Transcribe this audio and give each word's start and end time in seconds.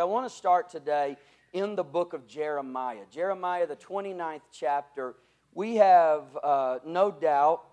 I 0.00 0.04
want 0.04 0.30
to 0.30 0.36
start 0.36 0.68
today 0.68 1.16
in 1.52 1.74
the 1.74 1.82
book 1.82 2.12
of 2.12 2.28
Jeremiah. 2.28 3.04
Jeremiah, 3.10 3.66
the 3.66 3.74
29th 3.74 4.42
chapter. 4.52 5.16
We 5.54 5.76
have 5.76 6.24
uh, 6.42 6.78
no 6.86 7.10
doubt 7.10 7.64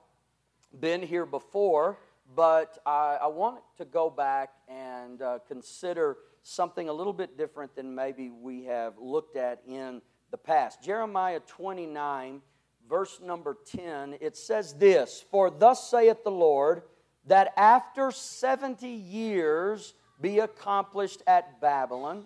been 0.80 1.04
here 1.04 1.26
before, 1.26 2.00
but 2.36 2.80
I, 2.86 3.20
I 3.22 3.28
want 3.28 3.60
to 3.78 3.86
go 3.86 4.10
back 4.10 4.54
and 4.68 5.22
uh, 5.22 5.40
consider 5.48 6.18
something 6.42 6.90
a 6.90 6.94
little 6.94 7.14
bit 7.14 7.38
different 7.38 7.76
than 7.76 7.94
maybe 7.94 8.30
we 8.30 8.64
have 8.64 8.94
looked 8.98 9.38
at 9.38 9.62
in 9.68 10.02
the 10.32 10.38
past. 10.38 10.82
Jeremiah 10.82 11.42
29, 11.42 12.42
verse 12.90 13.20
number 13.24 13.58
10, 13.72 14.18
it 14.20 14.36
says 14.36 14.74
this 14.74 15.24
For 15.30 15.52
thus 15.52 15.92
saith 15.92 16.24
the 16.24 16.32
Lord, 16.32 16.82
that 17.28 17.54
after 17.58 18.10
70 18.12 18.88
years, 18.88 19.94
be 20.22 20.40
accomplished 20.40 21.22
at 21.28 21.60
Babylon, 21.62 22.26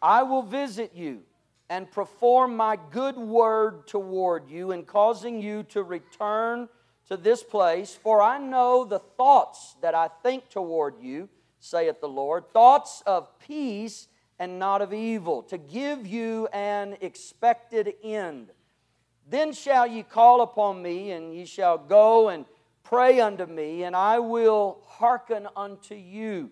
I 0.00 0.22
will 0.22 0.42
visit 0.42 0.92
you 0.94 1.22
and 1.68 1.90
perform 1.90 2.56
my 2.56 2.78
good 2.90 3.16
word 3.16 3.86
toward 3.86 4.48
you 4.48 4.72
in 4.72 4.84
causing 4.84 5.40
you 5.40 5.62
to 5.64 5.82
return 5.82 6.68
to 7.08 7.16
this 7.16 7.42
place. 7.42 7.94
For 7.94 8.20
I 8.22 8.38
know 8.38 8.84
the 8.84 8.98
thoughts 8.98 9.76
that 9.80 9.94
I 9.94 10.08
think 10.22 10.48
toward 10.48 11.00
you, 11.00 11.28
saith 11.58 12.00
the 12.00 12.08
Lord, 12.08 12.52
thoughts 12.52 13.02
of 13.06 13.38
peace 13.38 14.08
and 14.38 14.58
not 14.58 14.82
of 14.82 14.92
evil, 14.92 15.42
to 15.44 15.56
give 15.56 16.06
you 16.06 16.48
an 16.52 16.96
expected 17.00 17.94
end. 18.02 18.50
Then 19.28 19.52
shall 19.52 19.86
ye 19.86 20.02
call 20.02 20.42
upon 20.42 20.82
me, 20.82 21.12
and 21.12 21.34
ye 21.34 21.46
shall 21.46 21.78
go 21.78 22.28
and 22.28 22.44
pray 22.82 23.20
unto 23.20 23.46
me, 23.46 23.84
and 23.84 23.96
I 23.96 24.18
will 24.18 24.82
hearken 24.86 25.48
unto 25.56 25.94
you. 25.94 26.50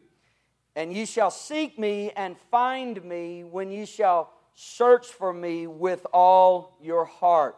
And 0.74 0.92
ye 0.92 1.04
shall 1.04 1.30
seek 1.30 1.78
me 1.78 2.10
and 2.16 2.36
find 2.50 3.02
me 3.04 3.44
when 3.44 3.70
ye 3.70 3.84
shall 3.84 4.32
search 4.54 5.06
for 5.06 5.32
me 5.32 5.66
with 5.66 6.06
all 6.12 6.76
your 6.80 7.04
heart. 7.04 7.56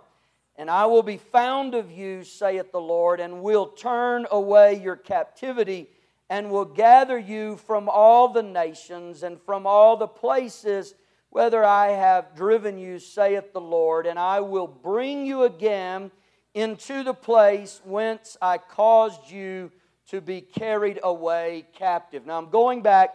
And 0.56 0.70
I 0.70 0.86
will 0.86 1.02
be 1.02 1.16
found 1.16 1.74
of 1.74 1.90
you, 1.90 2.24
saith 2.24 2.70
the 2.70 2.80
Lord, 2.80 3.20
and 3.20 3.42
will 3.42 3.66
turn 3.66 4.26
away 4.30 4.80
your 4.80 4.96
captivity, 4.96 5.88
and 6.30 6.50
will 6.50 6.64
gather 6.64 7.18
you 7.18 7.56
from 7.56 7.88
all 7.88 8.28
the 8.28 8.42
nations 8.42 9.22
and 9.22 9.40
from 9.40 9.66
all 9.66 9.96
the 9.96 10.06
places 10.06 10.94
whither 11.30 11.64
I 11.64 11.88
have 11.88 12.36
driven 12.36 12.78
you, 12.78 13.00
saith 13.00 13.52
the 13.52 13.60
Lord, 13.60 14.06
and 14.06 14.18
I 14.18 14.40
will 14.40 14.68
bring 14.68 15.26
you 15.26 15.42
again 15.42 16.12
into 16.54 17.02
the 17.02 17.12
place 17.12 17.80
whence 17.84 18.36
I 18.40 18.58
caused 18.58 19.28
you 19.28 19.72
to 20.08 20.20
be 20.20 20.41
carried 20.41 21.00
away 21.02 21.66
captive. 21.74 22.27
Now 22.27 22.38
I'm 22.38 22.50
going 22.50 22.83
back 22.83 23.14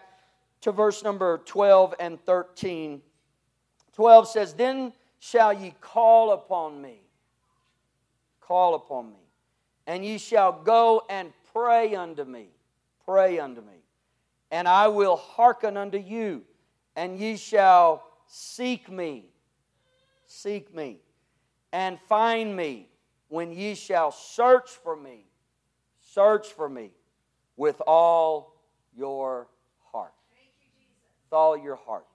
to 0.62 0.72
verse 0.72 1.04
number 1.04 1.38
12 1.40 1.96
and 2.00 2.24
13. 2.26 3.02
12 3.96 4.28
says, 4.28 4.54
Then 4.54 4.94
shall 5.20 5.54
ye 5.54 5.74
call 5.82 6.32
upon 6.34 6.82
me, 6.82 7.02
call 8.42 8.76
upon 8.76 9.12
me, 9.12 9.20
and 9.88 10.06
ye 10.06 10.18
shall 10.18 10.52
go 10.52 11.04
and 11.10 11.32
pray 11.54 11.96
unto 11.96 12.24
me, 12.24 12.48
pray 13.06 13.40
unto 13.40 13.62
me, 13.62 13.84
and 14.52 14.68
I 14.68 14.88
will 14.88 15.18
hearken 15.18 15.78
unto 15.78 15.98
you, 15.98 16.44
and 16.96 17.20
ye 17.20 17.38
shall 17.38 18.04
seek 18.28 18.90
me, 18.90 19.26
seek 20.26 20.74
me, 20.74 21.00
and 21.72 22.00
find 22.08 22.56
me 22.56 22.90
when 23.28 23.52
ye 23.52 23.76
shall 23.76 24.12
search 24.12 24.70
for 24.70 24.96
me 24.96 25.29
Search 26.20 26.48
for 26.48 26.68
me 26.68 26.92
with 27.56 27.80
all 27.88 28.54
your 28.94 29.48
heart. 29.90 30.12
With 31.24 31.32
all 31.32 31.58
your 31.58 31.78
heart. 31.78 32.06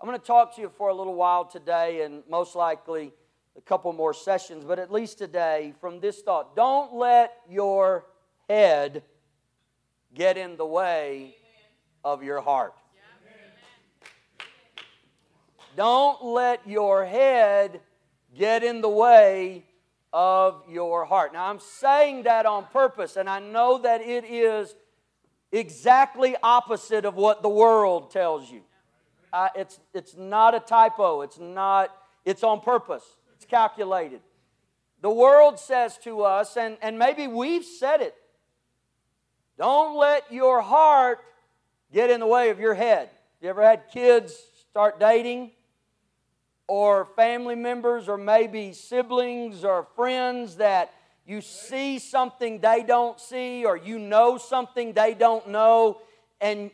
I'm 0.00 0.08
going 0.08 0.18
to 0.18 0.26
talk 0.26 0.56
to 0.56 0.60
you 0.60 0.72
for 0.76 0.88
a 0.88 0.92
little 0.92 1.14
while 1.14 1.44
today, 1.44 2.02
and 2.02 2.24
most 2.28 2.56
likely 2.56 3.12
a 3.56 3.60
couple 3.60 3.92
more 3.92 4.12
sessions, 4.12 4.64
but 4.64 4.80
at 4.80 4.90
least 4.90 5.18
today 5.18 5.72
from 5.80 6.00
this 6.00 6.20
thought. 6.20 6.56
Don't 6.56 6.94
let 6.94 7.32
your 7.48 8.06
head 8.48 9.04
get 10.12 10.36
in 10.36 10.56
the 10.56 10.66
way 10.66 11.36
of 12.02 12.24
your 12.24 12.40
heart. 12.40 12.74
Don't 15.76 16.24
let 16.24 16.66
your 16.66 17.04
head 17.04 17.82
get 18.36 18.64
in 18.64 18.80
the 18.80 18.88
way 18.88 19.64
of 20.12 20.62
your 20.68 21.04
heart. 21.04 21.32
Now, 21.32 21.46
I'm 21.46 21.60
saying 21.60 22.22
that 22.24 22.46
on 22.46 22.64
purpose, 22.66 23.16
and 23.16 23.28
I 23.28 23.40
know 23.40 23.78
that 23.78 24.00
it 24.00 24.24
is 24.24 24.74
exactly 25.52 26.36
opposite 26.42 27.04
of 27.04 27.14
what 27.14 27.42
the 27.42 27.48
world 27.48 28.10
tells 28.10 28.50
you. 28.50 28.62
Uh, 29.32 29.48
it's, 29.54 29.78
it's 29.92 30.16
not 30.16 30.54
a 30.54 30.60
typo, 30.60 31.20
it's 31.20 31.38
not, 31.38 31.94
it's 32.24 32.42
on 32.42 32.60
purpose, 32.60 33.04
it's 33.36 33.44
calculated. 33.44 34.20
The 35.00 35.10
world 35.10 35.58
says 35.58 35.98
to 36.04 36.22
us, 36.22 36.56
and, 36.56 36.76
and 36.82 36.98
maybe 36.98 37.26
we've 37.26 37.64
said 37.64 38.00
it, 38.00 38.14
don't 39.58 39.96
let 39.96 40.32
your 40.32 40.62
heart 40.62 41.18
get 41.92 42.10
in 42.10 42.20
the 42.20 42.26
way 42.26 42.50
of 42.50 42.58
your 42.58 42.74
head. 42.74 43.10
You 43.40 43.48
ever 43.50 43.62
had 43.62 43.90
kids 43.92 44.36
start 44.70 44.98
dating? 44.98 45.52
Or 46.68 47.06
family 47.16 47.54
members 47.54 48.08
or 48.08 48.16
maybe 48.16 48.72
siblings 48.72 49.64
or 49.64 49.86
friends 49.96 50.56
that 50.56 50.92
you 51.26 51.40
see 51.40 51.98
something 51.98 52.60
they 52.60 52.82
don't 52.82 53.18
see 53.18 53.64
or 53.64 53.76
you 53.76 53.98
know 53.98 54.38
something 54.38 54.92
they 54.92 55.14
don't 55.14 55.48
know 55.48 56.00
and 56.40 56.70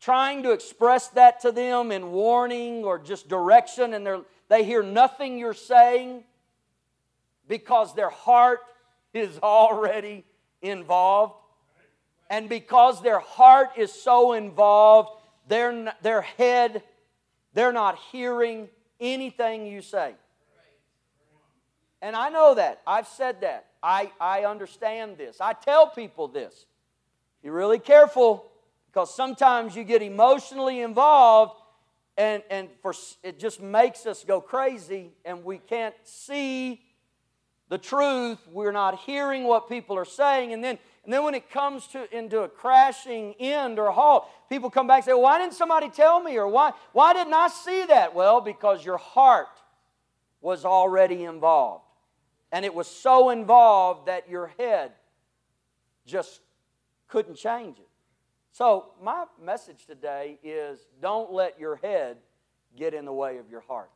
trying 0.00 0.42
to 0.42 0.50
express 0.50 1.08
that 1.08 1.40
to 1.40 1.52
them 1.52 1.92
in 1.92 2.10
warning 2.10 2.84
or 2.84 2.98
just 2.98 3.28
direction 3.28 3.94
and 3.94 4.24
they 4.48 4.64
hear 4.64 4.82
nothing 4.82 5.38
you're 5.38 5.54
saying 5.54 6.24
because 7.48 7.94
their 7.94 8.10
heart 8.10 8.60
is 9.14 9.38
already 9.42 10.24
involved. 10.62 11.34
And 12.30 12.48
because 12.48 13.02
their 13.02 13.18
heart 13.18 13.72
is 13.76 13.92
so 13.92 14.32
involved 14.32 15.10
their, 15.48 15.94
their 16.02 16.22
head 16.22 16.82
they're 17.54 17.72
not 17.72 17.98
hearing 18.10 18.68
anything 19.02 19.66
you 19.66 19.82
say. 19.82 20.14
And 22.00 22.16
I 22.16 22.30
know 22.30 22.54
that. 22.54 22.80
I've 22.86 23.06
said 23.06 23.42
that. 23.42 23.66
I, 23.82 24.10
I 24.20 24.44
understand 24.44 25.18
this. 25.18 25.40
I 25.40 25.52
tell 25.52 25.88
people 25.88 26.28
this. 26.28 26.66
Be 27.42 27.50
really 27.50 27.78
careful 27.78 28.50
because 28.86 29.14
sometimes 29.14 29.76
you 29.76 29.84
get 29.84 30.02
emotionally 30.02 30.80
involved 30.80 31.60
and, 32.16 32.42
and 32.50 32.68
for, 32.82 32.94
it 33.22 33.38
just 33.38 33.60
makes 33.60 34.06
us 34.06 34.24
go 34.24 34.40
crazy 34.40 35.10
and 35.24 35.44
we 35.44 35.58
can't 35.58 35.94
see 36.04 36.80
the 37.68 37.78
truth. 37.78 38.38
We're 38.50 38.72
not 38.72 39.00
hearing 39.00 39.44
what 39.44 39.68
people 39.68 39.96
are 39.96 40.04
saying. 40.04 40.52
And 40.52 40.62
then, 40.62 40.78
and 41.04 41.12
then 41.12 41.24
when 41.24 41.34
it 41.34 41.50
comes 41.50 41.88
to, 41.88 42.16
into 42.16 42.42
a 42.42 42.48
crashing 42.48 43.34
end 43.40 43.78
or 43.78 43.90
halt, 43.90 44.28
people 44.48 44.70
come 44.70 44.86
back 44.86 44.98
and 44.98 45.04
say, 45.06 45.14
Why 45.14 45.38
didn't 45.38 45.54
somebody 45.54 45.88
tell 45.88 46.22
me? 46.22 46.36
Or 46.36 46.46
why, 46.46 46.72
why 46.92 47.12
didn't 47.12 47.34
I 47.34 47.48
see 47.48 47.84
that? 47.86 48.14
Well, 48.14 48.40
because 48.40 48.84
your 48.84 48.98
heart 48.98 49.48
was 50.40 50.64
already 50.64 51.24
involved. 51.24 51.84
And 52.52 52.64
it 52.64 52.74
was 52.74 52.86
so 52.86 53.30
involved 53.30 54.06
that 54.06 54.28
your 54.28 54.52
head 54.58 54.92
just 56.06 56.40
couldn't 57.08 57.36
change 57.36 57.78
it. 57.78 57.88
So, 58.52 58.90
my 59.02 59.24
message 59.42 59.86
today 59.86 60.38
is 60.44 60.78
don't 61.00 61.32
let 61.32 61.58
your 61.58 61.76
head 61.76 62.18
get 62.76 62.94
in 62.94 63.06
the 63.06 63.12
way 63.12 63.38
of 63.38 63.50
your 63.50 63.62
heart. 63.62 63.90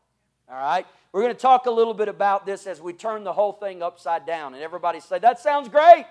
All 0.49 0.57
right? 0.57 0.87
We're 1.13 1.23
going 1.23 1.35
to 1.35 1.41
talk 1.41 1.67
a 1.67 1.71
little 1.71 1.95
bit 1.95 2.09
about 2.09 2.47
this 2.47 2.67
as 2.67 2.81
we 2.81 2.93
turn 2.93 3.23
the 3.23 3.33
whole 3.33 3.53
thing 3.53 3.83
upside 3.83 4.27
down. 4.27 4.55
And 4.55 4.63
everybody 4.63 4.99
say, 4.99 5.21
That 5.21 5.39
sounds 5.39 5.69
great. 5.69 6.07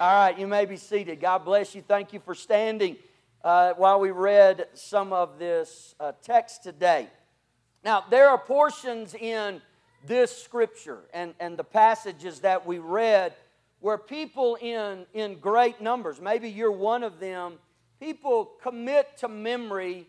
All 0.00 0.14
right, 0.14 0.38
you 0.38 0.46
may 0.46 0.64
be 0.64 0.76
seated. 0.76 1.20
God 1.20 1.44
bless 1.44 1.74
you. 1.74 1.82
Thank 1.82 2.12
you 2.12 2.20
for 2.20 2.32
standing 2.32 2.98
uh, 3.42 3.72
while 3.72 3.98
we 3.98 4.12
read 4.12 4.68
some 4.74 5.12
of 5.12 5.40
this 5.40 5.96
uh, 5.98 6.12
text 6.22 6.62
today. 6.62 7.08
Now, 7.84 8.04
there 8.08 8.28
are 8.28 8.38
portions 8.38 9.16
in 9.16 9.60
this 10.06 10.30
scripture 10.40 11.00
and, 11.12 11.34
and 11.40 11.56
the 11.56 11.64
passages 11.64 12.38
that 12.40 12.64
we 12.64 12.78
read 12.78 13.34
where 13.80 13.98
people 13.98 14.56
in, 14.60 15.04
in 15.14 15.40
great 15.40 15.80
numbers, 15.80 16.20
maybe 16.20 16.48
you're 16.48 16.70
one 16.70 17.02
of 17.02 17.18
them, 17.18 17.54
people 17.98 18.52
commit 18.62 19.18
to 19.18 19.26
memory 19.26 20.06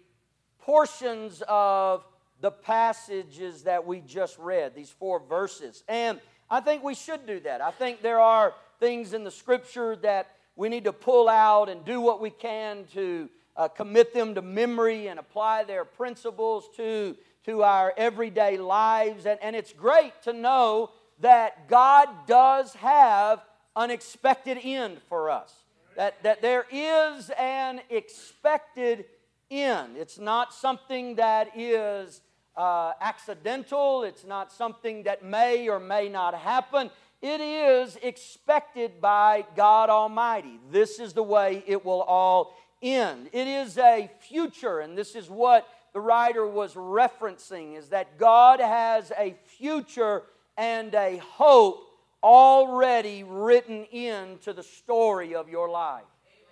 portions 0.60 1.42
of 1.48 2.06
the 2.42 2.52
passages 2.52 3.64
that 3.64 3.88
we 3.88 4.02
just 4.02 4.38
read, 4.38 4.76
these 4.76 4.92
four 4.92 5.20
verses. 5.20 5.84
And 5.88 6.20
I 6.48 6.60
think 6.60 6.84
we 6.84 6.94
should 6.94 7.26
do 7.26 7.40
that. 7.40 7.62
I 7.62 7.72
think 7.72 8.04
there 8.04 8.20
are 8.20 8.54
things 8.80 9.14
in 9.14 9.24
the 9.24 9.32
scripture 9.32 9.96
that 9.98 10.36
we 10.56 10.70
need 10.70 10.86
to 10.86 10.94
pull 10.94 11.30
out 11.30 11.70
and 11.70 11.86
do 11.86 12.02
what 12.02 12.20
we 12.20 12.30
can 12.30 12.86
to 12.94 13.30
uh, 13.56 13.68
commit 13.68 14.14
them 14.14 14.36
to 14.36 14.42
memory 14.42 15.08
and 15.08 15.20
apply 15.20 15.64
their 15.64 15.84
principles 15.84 16.70
to, 16.78 17.16
to 17.46 17.64
our 17.64 17.94
everyday 17.98 18.58
lives. 18.58 19.26
And, 19.26 19.40
and 19.42 19.56
it's 19.56 19.74
great 19.74 20.14
to 20.24 20.34
know 20.34 20.92
that 21.20 21.68
God 21.68 22.08
does 22.26 22.74
have 22.76 23.42
an 23.76 23.92
expected 23.92 24.58
end 24.64 25.00
for 25.10 25.30
us, 25.30 25.54
that, 25.96 26.22
that 26.24 26.42
there 26.42 26.66
is 26.72 27.30
an 27.38 27.82
expected 27.90 29.06
end. 29.52 29.98
It's 29.98 30.20
not 30.20 30.54
something 30.54 31.16
that 31.16 31.58
is 31.58 32.22
uh, 32.56 32.94
accidental, 33.00 34.04
it's 34.04 34.26
not 34.26 34.52
something 34.52 35.04
that 35.04 35.24
may 35.24 35.70
or 35.70 35.80
may 35.80 36.10
not 36.10 36.36
happen. 36.36 36.90
It 37.22 37.42
is 37.42 37.98
expected 38.02 39.02
by 39.02 39.46
God 39.56 39.90
Almighty. 39.90 40.60
This 40.72 41.00
is 41.00 41.14
the 41.14 41.24
way 41.24 41.64
it 41.68 41.84
will 41.84 42.02
all 42.02 42.56
end. 42.82 43.30
It 43.34 43.48
is 43.48 43.78
a 43.78 44.10
future, 44.22 44.80
and 44.80 44.98
this 44.98 45.16
is 45.16 45.30
what 45.30 45.68
the 45.94 46.00
writer 46.00 46.48
was 46.48 46.76
referencing 46.76 47.78
is 47.78 47.90
that 47.90 48.18
God 48.18 48.60
has 48.60 49.12
a 49.18 49.36
future 49.58 50.24
and 50.58 50.94
a 50.94 51.18
hope 51.18 51.84
already 52.24 53.24
written 53.24 53.86
into 53.86 54.54
the 54.54 54.64
story 54.64 55.36
of 55.36 55.50
your 55.50 55.70
life. 55.70 56.04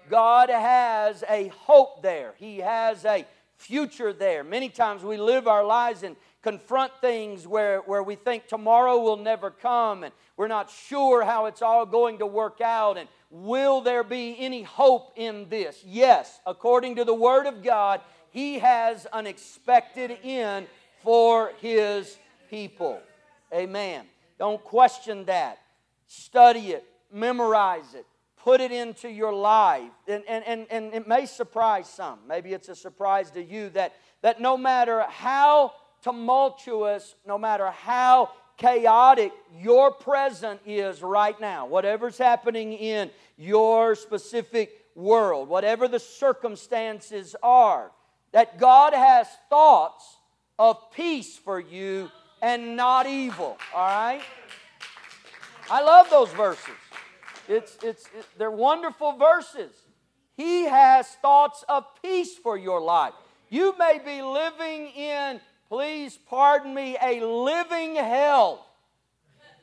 God 0.10 0.50
has 0.50 1.24
a 1.30 1.50
hope 1.50 2.02
there. 2.02 2.34
He 2.38 2.60
has 2.60 3.06
a 3.06 3.25
future 3.56 4.14
there. 4.14 4.44
Many 4.44 4.69
times 4.69 5.04
we 5.04 5.18
live 5.18 5.48
our 5.48 5.66
lives 5.66 6.04
and 6.04 6.16
confront 6.47 6.94
things 7.01 7.45
where, 7.45 7.79
where 7.79 8.01
we 8.01 8.15
think 8.15 8.47
tomorrow 8.47 8.99
will 8.99 9.17
never 9.17 9.51
come 9.51 10.05
and 10.05 10.13
we're 10.38 10.47
not 10.47 10.69
sure 10.69 11.25
how 11.25 11.45
it's 11.47 11.61
all 11.61 11.85
going 11.85 12.19
to 12.19 12.25
work 12.25 12.61
out 12.61 12.97
and 12.97 13.09
will 13.29 13.81
there 13.81 14.01
be 14.01 14.33
any 14.39 14.63
hope 14.63 15.11
in 15.17 15.49
this? 15.49 15.83
Yes, 15.85 16.39
according 16.45 16.95
to 16.95 17.03
the 17.03 17.13
Word 17.13 17.47
of 17.47 17.61
God, 17.63 17.99
He 18.31 18.59
has 18.59 19.05
an 19.11 19.27
expected 19.27 20.17
end 20.23 20.67
for 21.03 21.51
His 21.59 22.17
people. 22.49 23.01
Amen. 23.53 24.05
Don't 24.39 24.63
question 24.63 25.25
that. 25.25 25.57
Study 26.07 26.71
it, 26.71 26.85
memorize 27.11 27.94
it, 27.94 28.05
put 28.41 28.61
it 28.61 28.71
into 28.71 29.09
your 29.09 29.33
life. 29.33 29.91
And, 30.07 30.23
and, 30.29 30.45
and, 30.47 30.65
and 30.71 30.94
it 30.94 31.09
may 31.09 31.25
surprise 31.25 31.89
some. 31.89 32.19
Maybe 32.25 32.53
it's 32.53 32.69
a 32.69 32.75
surprise 32.75 33.31
to 33.31 33.44
you 33.44 33.67
that, 33.71 33.95
that 34.21 34.39
no 34.39 34.55
matter 34.55 35.01
how 35.09 35.73
tumultuous, 36.07 37.15
no 37.25 37.38
matter 37.38 37.69
how 37.69 38.30
chaotic 38.56 39.33
your 39.59 39.92
present 39.92 40.62
is 40.65 41.01
right 41.01 41.39
now, 41.42 41.65
whatever's 41.65 42.18
happening 42.18 42.71
in 42.74 43.12
your 43.38 43.94
specific 43.94 44.71
world, 44.95 45.50
whatever 45.50 45.88
the 45.88 46.00
circumstances 46.00 47.36
are, 47.44 47.92
that 48.31 48.57
God 48.57 48.94
has 48.94 49.27
thoughts 49.50 50.18
of 50.57 50.77
peace 50.92 51.38
for 51.38 51.59
you 51.59 52.09
and 52.42 52.77
not 52.77 53.06
evil. 53.06 53.57
All 53.75 53.86
right? 53.86 54.21
I 55.69 55.81
love 55.81 56.09
those 56.09 56.30
verses. 56.30 56.74
It's, 57.50 57.77
it's, 57.83 58.06
it, 58.18 58.25
they're 58.38 58.50
wonderful 58.50 59.18
verses. 59.18 59.74
He 60.38 60.63
has 60.63 61.07
thoughts 61.21 61.65
of 61.68 61.83
peace 62.01 62.38
for 62.38 62.57
your 62.57 62.80
life. 62.80 63.13
You 63.50 63.77
may 63.77 64.00
be 64.04 64.21
living 64.21 64.88
in, 64.88 65.42
please 65.69 66.18
pardon 66.28 66.74
me, 66.74 66.98
a 67.02 67.25
living 67.25 67.96
hell. 67.96 68.66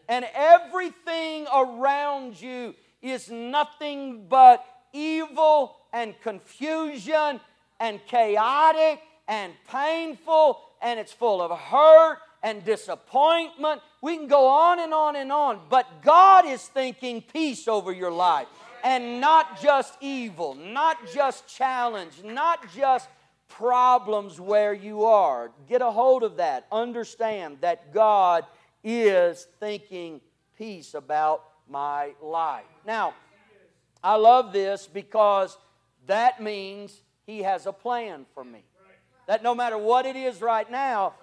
And 0.09 0.27
everything 0.35 1.47
around 1.55 2.41
you 2.41 2.75
is 3.01 3.31
nothing 3.31 4.27
but 4.29 4.65
evil 4.93 5.77
and 5.93 6.15
confusion 6.23 7.41
and 7.81 8.01
chaotic 8.06 9.01
and 9.29 9.53
painful 9.69 10.61
and 10.83 11.01
it's 11.01 11.12
full 11.12 11.41
of 11.41 11.59
hurt 11.59 12.19
and 12.43 12.62
disappointment. 12.65 13.81
We 14.03 14.17
can 14.17 14.29
go 14.29 14.47
on 14.47 14.79
and 14.79 14.93
on 14.93 15.17
and 15.17 15.33
on, 15.33 15.61
but 15.71 16.03
God 16.03 16.47
is 16.47 16.62
thinking 16.62 17.23
peace 17.23 17.67
over 17.67 17.91
your 17.91 18.12
life 18.12 18.47
and 18.85 19.19
not 19.19 19.62
just 19.62 19.95
evil, 20.03 20.55
not 20.55 20.99
just 21.12 21.49
challenge, 21.49 22.23
not 22.23 22.61
just 22.77 23.09
problems 23.49 24.41
where 24.41 24.73
you 24.73 25.05
are. 25.05 25.50
Get 25.69 25.82
a 25.82 25.91
hold 25.91 26.23
of 26.23 26.37
that. 26.37 26.67
Understand 26.73 27.58
that 27.61 27.93
God 27.93 28.44
is 28.82 29.46
thinking 29.61 30.20
peace 30.58 30.94
about 30.94 31.43
my 31.69 32.12
life. 32.23 32.64
Now, 32.87 33.14
I 34.02 34.17
love 34.17 34.52
this 34.52 34.87
because 34.87 35.56
that 36.06 36.43
means 36.43 37.00
He 37.26 37.43
has 37.43 37.67
a 37.67 37.73
plan 37.73 38.26
for 38.35 38.44
me. 38.44 38.62
That 39.26 39.43
no 39.43 39.55
matter 39.55 39.79
what 39.79 40.05
it 40.05 40.17
is 40.17 40.43
right 40.43 40.70
now, 40.70 41.14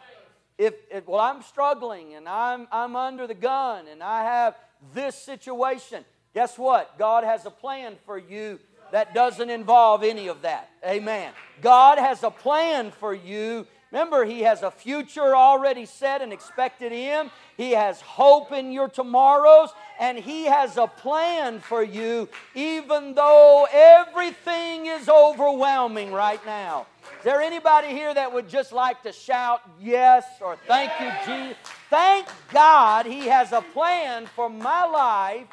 if, 0.57 0.73
if, 0.89 1.07
well, 1.07 1.19
I'm 1.19 1.43
struggling 1.43 2.15
and 2.15 2.27
I'm, 2.27 2.67
I'm 2.71 2.95
under 2.95 3.27
the 3.27 3.35
gun 3.35 3.87
and 3.87 4.01
I 4.01 4.23
have 4.23 4.55
this 4.93 5.15
situation, 5.15 6.03
guess 6.33 6.57
what? 6.57 6.97
God 6.97 7.23
has 7.23 7.45
a 7.45 7.51
plan 7.51 7.95
for 8.05 8.17
you 8.17 8.59
that 8.91 9.13
doesn't 9.13 9.49
involve 9.49 10.03
any 10.03 10.27
of 10.27 10.41
that. 10.41 10.69
Amen. 10.85 11.31
God 11.61 11.97
has 11.97 12.23
a 12.23 12.31
plan 12.31 12.91
for 12.91 13.13
you. 13.13 13.65
Remember, 13.91 14.23
He 14.23 14.41
has 14.41 14.63
a 14.63 14.71
future 14.71 15.35
already 15.35 15.85
set 15.85 16.21
and 16.21 16.31
expected 16.31 16.91
in. 16.93 17.29
He 17.57 17.71
has 17.71 17.99
hope 17.99 18.53
in 18.53 18.71
your 18.71 18.87
tomorrows, 18.87 19.69
and 19.99 20.17
He 20.17 20.45
has 20.45 20.77
a 20.77 20.87
plan 20.87 21.59
for 21.59 21.83
you, 21.83 22.29
even 22.55 23.13
though 23.13 23.67
everything 23.71 24.85
is 24.85 25.09
overwhelming 25.09 26.13
right 26.13 26.43
now. 26.45 26.87
Is 27.19 27.25
there 27.25 27.41
anybody 27.41 27.89
here 27.89 28.13
that 28.13 28.31
would 28.33 28.47
just 28.47 28.71
like 28.71 29.03
to 29.03 29.11
shout 29.11 29.61
yes 29.79 30.25
or 30.39 30.55
thank 30.67 30.91
you, 30.99 31.11
Jesus? 31.25 31.57
Thank 31.89 32.27
God 32.53 33.05
He 33.05 33.27
has 33.27 33.51
a 33.51 33.61
plan 33.61 34.25
for 34.25 34.49
my 34.49 34.85
life, 34.85 35.47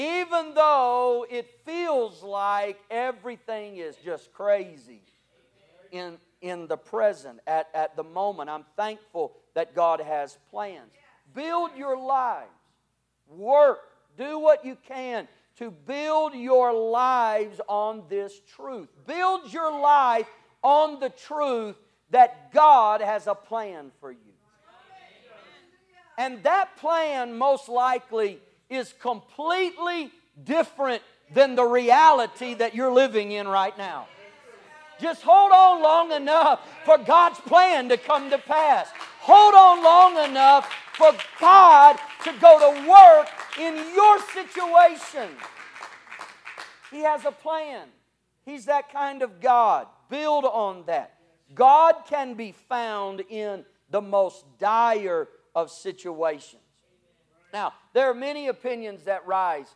even 0.00 0.54
though 0.54 1.26
it 1.28 1.46
feels 1.66 2.22
like 2.22 2.80
everything 2.90 3.76
is 3.76 3.96
just 3.96 4.32
crazy 4.32 5.02
in, 5.92 6.16
in 6.40 6.66
the 6.68 6.76
present, 6.76 7.38
at, 7.46 7.68
at 7.74 7.96
the 7.96 8.02
moment. 8.02 8.48
I'm 8.48 8.64
thankful 8.76 9.32
that 9.54 9.74
God 9.74 10.00
has 10.00 10.38
plans. 10.50 10.90
Build 11.34 11.72
your 11.76 11.98
lives, 11.98 12.48
work, 13.28 13.80
do 14.16 14.38
what 14.38 14.64
you 14.64 14.78
can 14.88 15.28
to 15.56 15.70
build 15.70 16.34
your 16.34 16.72
lives 16.72 17.60
on 17.68 18.04
this 18.08 18.40
truth. 18.56 18.88
Build 19.06 19.52
your 19.52 19.70
life 19.80 20.28
on 20.62 20.98
the 20.98 21.10
truth 21.10 21.76
that 22.08 22.54
God 22.54 23.02
has 23.02 23.26
a 23.26 23.34
plan 23.34 23.90
for 24.00 24.10
you. 24.10 24.18
And 26.16 26.42
that 26.42 26.76
plan, 26.78 27.36
most 27.36 27.68
likely, 27.68 28.40
is 28.70 28.94
completely 29.00 30.10
different 30.42 31.02
than 31.32 31.54
the 31.54 31.64
reality 31.64 32.54
that 32.54 32.74
you're 32.74 32.92
living 32.92 33.32
in 33.32 33.46
right 33.46 33.76
now. 33.76 34.06
Just 35.00 35.22
hold 35.22 35.52
on 35.52 35.82
long 35.82 36.12
enough 36.12 36.60
for 36.84 36.98
God's 36.98 37.40
plan 37.40 37.88
to 37.88 37.96
come 37.96 38.30
to 38.30 38.38
pass. 38.38 38.88
Hold 39.20 39.54
on 39.54 39.82
long 39.82 40.30
enough 40.30 40.70
for 40.94 41.12
God 41.40 41.98
to 42.24 42.32
go 42.40 42.74
to 42.74 42.88
work 42.88 43.28
in 43.58 43.74
your 43.94 44.20
situation. 44.32 45.30
He 46.90 47.00
has 47.00 47.24
a 47.24 47.32
plan. 47.32 47.88
He's 48.44 48.66
that 48.66 48.92
kind 48.92 49.22
of 49.22 49.40
God. 49.40 49.86
Build 50.10 50.44
on 50.44 50.84
that. 50.86 51.14
God 51.54 51.94
can 52.08 52.34
be 52.34 52.52
found 52.52 53.22
in 53.28 53.64
the 53.90 54.02
most 54.02 54.44
dire 54.58 55.28
of 55.54 55.70
situations. 55.70 56.62
Now, 57.52 57.72
there 57.92 58.10
are 58.10 58.14
many 58.14 58.48
opinions 58.48 59.04
that 59.04 59.26
rise 59.26 59.74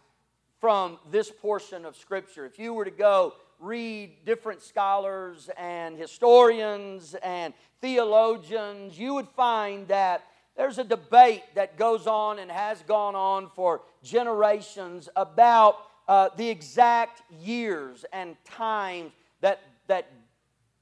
from 0.61 0.99
this 1.11 1.31
portion 1.31 1.85
of 1.85 1.97
Scripture. 1.97 2.47
If 2.47 2.59
you 2.59 2.73
were 2.73 2.85
to 2.85 2.91
go 2.91 3.35
read 3.59 4.25
different 4.25 4.63
scholars 4.63 5.51
and 5.57 5.97
historians 5.97 7.15
and 7.23 7.55
theologians, 7.81 8.99
you 8.99 9.15
would 9.15 9.29
find 9.29 9.89
that 9.89 10.25
there's 10.57 10.79
a 10.79 10.85
debate 10.85 11.43
that 11.55 11.77
goes 11.77 12.07
on 12.07 12.39
and 12.39 12.51
has 12.51 12.81
gone 12.83 13.15
on 13.15 13.51
for 13.55 13.83
generations 14.03 15.09
about 15.17 15.77
uh, 16.07 16.29
the 16.37 16.49
exact 16.49 17.23
years 17.43 18.05
and 18.13 18.37
times 18.45 19.13
that, 19.41 19.61
that 19.89 20.11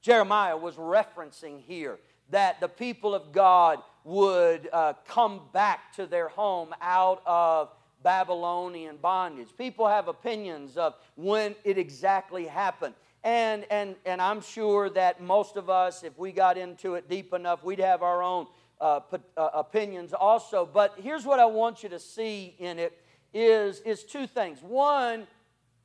Jeremiah 0.01 0.57
was 0.57 0.75
referencing 0.75 1.61
here 1.61 1.97
that 2.29 2.59
the 2.59 2.67
people 2.67 3.13
of 3.13 3.31
God 3.31 3.79
would 4.03 4.69
uh, 4.73 4.93
come 5.07 5.41
back 5.53 5.93
to 5.93 6.05
their 6.05 6.27
home 6.29 6.73
out 6.81 7.21
of 7.25 7.69
Babylonian 8.03 8.97
bondage. 8.97 9.47
People 9.57 9.87
have 9.87 10.07
opinions 10.07 10.77
of 10.77 10.95
when 11.15 11.55
it 11.63 11.77
exactly 11.77 12.45
happened. 12.45 12.93
And, 13.23 13.65
and, 13.71 13.95
and 14.05 14.21
I'm 14.21 14.41
sure 14.41 14.89
that 14.89 15.21
most 15.21 15.55
of 15.55 15.69
us, 15.69 16.03
if 16.03 16.17
we 16.17 16.33
got 16.33 16.57
into 16.57 16.95
it 16.95 17.09
deep 17.09 17.33
enough, 17.33 17.63
we'd 17.63 17.79
have 17.79 18.03
our 18.03 18.21
own 18.21 18.47
uh, 18.81 18.99
uh, 19.37 19.49
opinions 19.53 20.13
also. 20.13 20.69
But 20.71 20.95
here's 20.97 21.25
what 21.25 21.39
I 21.39 21.45
want 21.45 21.83
you 21.83 21.89
to 21.89 21.99
see 21.99 22.55
in 22.59 22.79
it 22.79 22.97
is, 23.33 23.79
is 23.81 24.03
two 24.03 24.27
things. 24.27 24.61
One, 24.61 25.25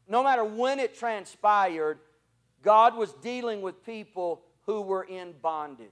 no 0.09 0.25
matter 0.25 0.45
when 0.45 0.80
it 0.80 0.99
transpired, 0.99 2.00
God 2.62 2.97
was 2.97 3.12
dealing 3.14 3.62
with 3.62 3.85
people 3.87 4.42
who 4.66 4.83
were 4.83 5.04
in 5.04 5.35
bondage. 5.40 5.88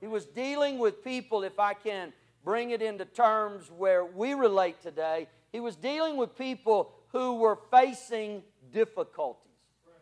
He 0.00 0.06
was 0.06 0.26
dealing 0.26 0.78
with 0.78 1.02
people, 1.02 1.42
if 1.42 1.58
I 1.58 1.74
can 1.74 2.12
bring 2.44 2.70
it 2.70 2.82
into 2.82 3.04
terms 3.04 3.70
where 3.70 4.04
we 4.04 4.34
relate 4.34 4.80
today, 4.82 5.28
he 5.52 5.60
was 5.60 5.76
dealing 5.76 6.16
with 6.16 6.36
people 6.36 6.92
who 7.12 7.36
were 7.36 7.58
facing 7.70 8.42
difficulties. 8.72 9.42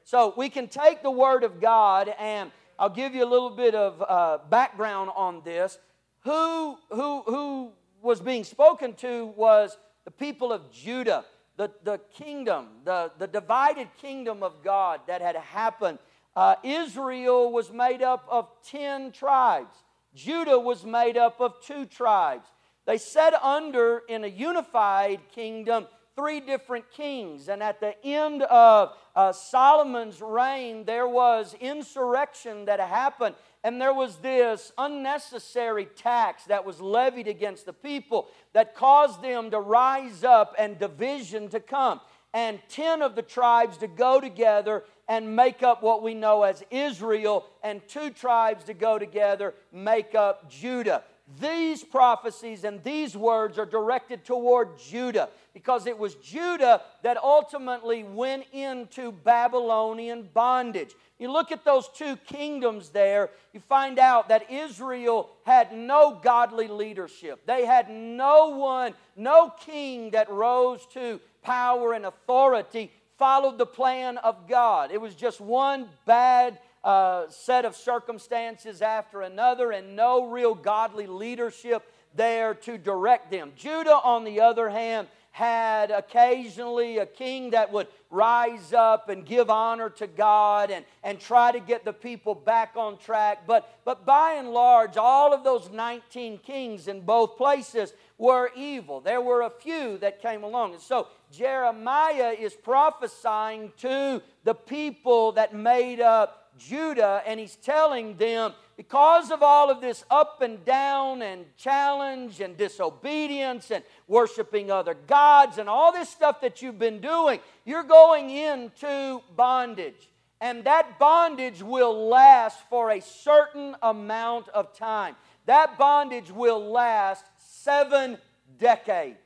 So 0.04 0.34
we 0.36 0.50
can 0.50 0.68
take 0.68 1.02
the 1.02 1.10
Word 1.10 1.44
of 1.44 1.60
God, 1.60 2.14
and 2.18 2.50
I'll 2.78 2.90
give 2.90 3.14
you 3.14 3.24
a 3.24 3.30
little 3.30 3.50
bit 3.50 3.74
of 3.74 4.02
uh, 4.02 4.38
background 4.50 5.10
on 5.14 5.42
this. 5.44 5.78
Who, 6.24 6.76
who, 6.90 7.22
who 7.22 7.72
was 8.02 8.20
being 8.20 8.44
spoken 8.44 8.94
to 8.94 9.26
was 9.36 9.78
the 10.04 10.10
people 10.10 10.52
of 10.52 10.70
Judah, 10.70 11.24
the, 11.56 11.70
the 11.84 11.98
kingdom, 12.12 12.66
the, 12.84 13.12
the 13.18 13.26
divided 13.26 13.88
kingdom 14.00 14.42
of 14.42 14.62
God 14.62 15.00
that 15.06 15.22
had 15.22 15.36
happened. 15.36 15.98
Uh, 16.36 16.56
Israel 16.62 17.52
was 17.52 17.72
made 17.72 18.02
up 18.02 18.26
of 18.28 18.48
10 18.70 19.12
tribes, 19.12 19.76
Judah 20.14 20.58
was 20.58 20.84
made 20.84 21.16
up 21.16 21.40
of 21.40 21.54
two 21.62 21.86
tribes. 21.86 22.48
They 22.86 22.98
sat 22.98 23.34
under, 23.42 24.02
in 24.08 24.24
a 24.24 24.28
unified 24.28 25.20
kingdom, 25.34 25.86
three 26.16 26.40
different 26.40 26.90
kings. 26.92 27.48
And 27.48 27.62
at 27.62 27.80
the 27.80 27.94
end 28.04 28.42
of 28.42 28.92
uh, 29.16 29.32
Solomon's 29.32 30.20
reign, 30.20 30.84
there 30.84 31.08
was 31.08 31.54
insurrection 31.60 32.66
that 32.66 32.80
happened. 32.80 33.34
And 33.62 33.80
there 33.80 33.94
was 33.94 34.16
this 34.16 34.72
unnecessary 34.76 35.86
tax 35.86 36.44
that 36.44 36.64
was 36.64 36.80
levied 36.80 37.28
against 37.28 37.66
the 37.66 37.72
people 37.72 38.28
that 38.52 38.74
caused 38.74 39.22
them 39.22 39.50
to 39.50 39.58
rise 39.58 40.22
up 40.22 40.54
and 40.58 40.78
division 40.78 41.48
to 41.48 41.60
come. 41.60 42.00
And 42.32 42.60
10 42.68 43.00
of 43.00 43.14
the 43.14 43.22
tribes 43.22 43.78
to 43.78 43.86
go 43.86 44.20
together 44.20 44.84
and 45.08 45.36
make 45.36 45.62
up 45.62 45.82
what 45.82 46.02
we 46.02 46.14
know 46.14 46.42
as 46.42 46.62
Israel, 46.70 47.44
and 47.62 47.86
two 47.88 48.10
tribes 48.10 48.64
to 48.64 48.74
go 48.74 48.98
together 48.98 49.54
make 49.72 50.14
up 50.14 50.50
Judah. 50.50 51.02
These 51.40 51.82
prophecies 51.82 52.64
and 52.64 52.84
these 52.84 53.16
words 53.16 53.58
are 53.58 53.64
directed 53.64 54.26
toward 54.26 54.78
Judah 54.78 55.30
because 55.54 55.86
it 55.86 55.98
was 55.98 56.16
Judah 56.16 56.82
that 57.02 57.16
ultimately 57.16 58.02
went 58.02 58.44
into 58.52 59.10
Babylonian 59.10 60.28
bondage. 60.34 60.94
You 61.18 61.32
look 61.32 61.50
at 61.50 61.64
those 61.64 61.88
two 61.88 62.16
kingdoms 62.26 62.90
there, 62.90 63.30
you 63.54 63.60
find 63.60 63.98
out 63.98 64.28
that 64.28 64.50
Israel 64.50 65.30
had 65.46 65.72
no 65.72 66.20
godly 66.22 66.68
leadership. 66.68 67.46
They 67.46 67.64
had 67.64 67.88
no 67.88 68.48
one, 68.48 68.92
no 69.16 69.50
king 69.60 70.10
that 70.10 70.28
rose 70.28 70.84
to 70.92 71.20
power 71.42 71.94
and 71.94 72.04
authority 72.04 72.92
followed 73.18 73.58
the 73.58 73.66
plan 73.66 74.18
of 74.18 74.48
God. 74.48 74.90
It 74.90 75.00
was 75.00 75.14
just 75.14 75.40
one 75.40 75.88
bad 76.06 76.58
uh, 76.82 77.28
set 77.30 77.64
of 77.64 77.74
circumstances 77.74 78.82
after 78.82 79.22
another 79.22 79.70
and 79.70 79.96
no 79.96 80.26
real 80.28 80.54
godly 80.54 81.06
leadership 81.06 81.82
there 82.14 82.54
to 82.54 82.78
direct 82.78 83.30
them. 83.30 83.52
Judah, 83.56 83.98
on 84.04 84.24
the 84.24 84.40
other 84.40 84.68
hand, 84.68 85.08
had 85.34 85.90
occasionally 85.90 86.98
a 86.98 87.06
king 87.06 87.50
that 87.50 87.72
would 87.72 87.88
rise 88.08 88.72
up 88.72 89.08
and 89.08 89.26
give 89.26 89.50
honor 89.50 89.90
to 89.90 90.06
God 90.06 90.70
and, 90.70 90.84
and 91.02 91.18
try 91.18 91.50
to 91.50 91.58
get 91.58 91.84
the 91.84 91.92
people 91.92 92.36
back 92.36 92.74
on 92.76 92.96
track. 92.98 93.44
But, 93.44 93.68
but 93.84 94.06
by 94.06 94.34
and 94.34 94.52
large, 94.52 94.96
all 94.96 95.34
of 95.34 95.42
those 95.42 95.70
19 95.72 96.38
kings 96.38 96.86
in 96.86 97.00
both 97.00 97.36
places 97.36 97.94
were 98.16 98.52
evil. 98.54 99.00
There 99.00 99.20
were 99.20 99.42
a 99.42 99.50
few 99.50 99.98
that 99.98 100.22
came 100.22 100.44
along. 100.44 100.74
And 100.74 100.80
so 100.80 101.08
Jeremiah 101.32 102.36
is 102.38 102.54
prophesying 102.54 103.72
to 103.78 104.22
the 104.44 104.54
people 104.54 105.32
that 105.32 105.52
made 105.52 106.00
up 106.00 106.52
Judah, 106.58 107.24
and 107.26 107.40
he's 107.40 107.56
telling 107.56 108.16
them, 108.18 108.52
because 108.76 109.30
of 109.30 109.42
all 109.42 109.70
of 109.70 109.80
this 109.80 110.04
up 110.10 110.42
and 110.42 110.64
down 110.64 111.22
and 111.22 111.44
challenge 111.56 112.40
and 112.40 112.56
disobedience 112.56 113.70
and 113.70 113.84
worshiping 114.08 114.70
other 114.70 114.94
gods 114.94 115.58
and 115.58 115.68
all 115.68 115.92
this 115.92 116.08
stuff 116.08 116.40
that 116.40 116.62
you've 116.62 116.78
been 116.78 117.00
doing, 117.00 117.40
you're 117.64 117.84
going 117.84 118.30
into 118.30 119.20
bondage. 119.36 120.08
And 120.40 120.64
that 120.64 120.98
bondage 120.98 121.62
will 121.62 122.08
last 122.08 122.58
for 122.68 122.90
a 122.90 123.00
certain 123.00 123.76
amount 123.82 124.48
of 124.50 124.76
time. 124.76 125.16
That 125.46 125.78
bondage 125.78 126.30
will 126.30 126.70
last 126.70 127.24
seven 127.38 128.18
decades. 128.58 129.18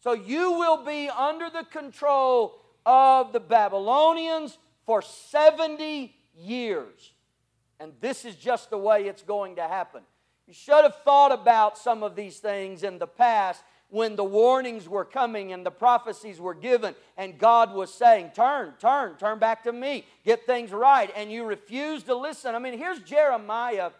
So 0.00 0.14
you 0.14 0.52
will 0.52 0.84
be 0.84 1.08
under 1.08 1.48
the 1.48 1.64
control 1.64 2.60
of 2.84 3.32
the 3.32 3.40
Babylonians 3.40 4.58
for 4.84 5.00
70 5.00 6.14
years. 6.36 7.11
And 7.80 7.92
this 8.00 8.24
is 8.24 8.36
just 8.36 8.70
the 8.70 8.78
way 8.78 9.06
it's 9.06 9.22
going 9.22 9.56
to 9.56 9.62
happen. 9.62 10.02
You 10.46 10.54
should 10.54 10.82
have 10.84 10.96
thought 11.04 11.32
about 11.32 11.78
some 11.78 12.02
of 12.02 12.16
these 12.16 12.38
things 12.38 12.82
in 12.82 12.98
the 12.98 13.06
past 13.06 13.62
when 13.88 14.16
the 14.16 14.24
warnings 14.24 14.88
were 14.88 15.04
coming 15.04 15.52
and 15.52 15.66
the 15.66 15.70
prophecies 15.70 16.40
were 16.40 16.54
given, 16.54 16.94
and 17.18 17.38
God 17.38 17.74
was 17.74 17.92
saying, 17.92 18.30
Turn, 18.34 18.72
turn, 18.80 19.16
turn 19.16 19.38
back 19.38 19.64
to 19.64 19.72
me, 19.72 20.06
get 20.24 20.46
things 20.46 20.72
right. 20.72 21.10
And 21.14 21.30
you 21.30 21.44
refuse 21.44 22.02
to 22.04 22.14
listen. 22.14 22.54
I 22.54 22.58
mean, 22.58 22.78
here's 22.78 23.00
Jeremiah. 23.00 23.90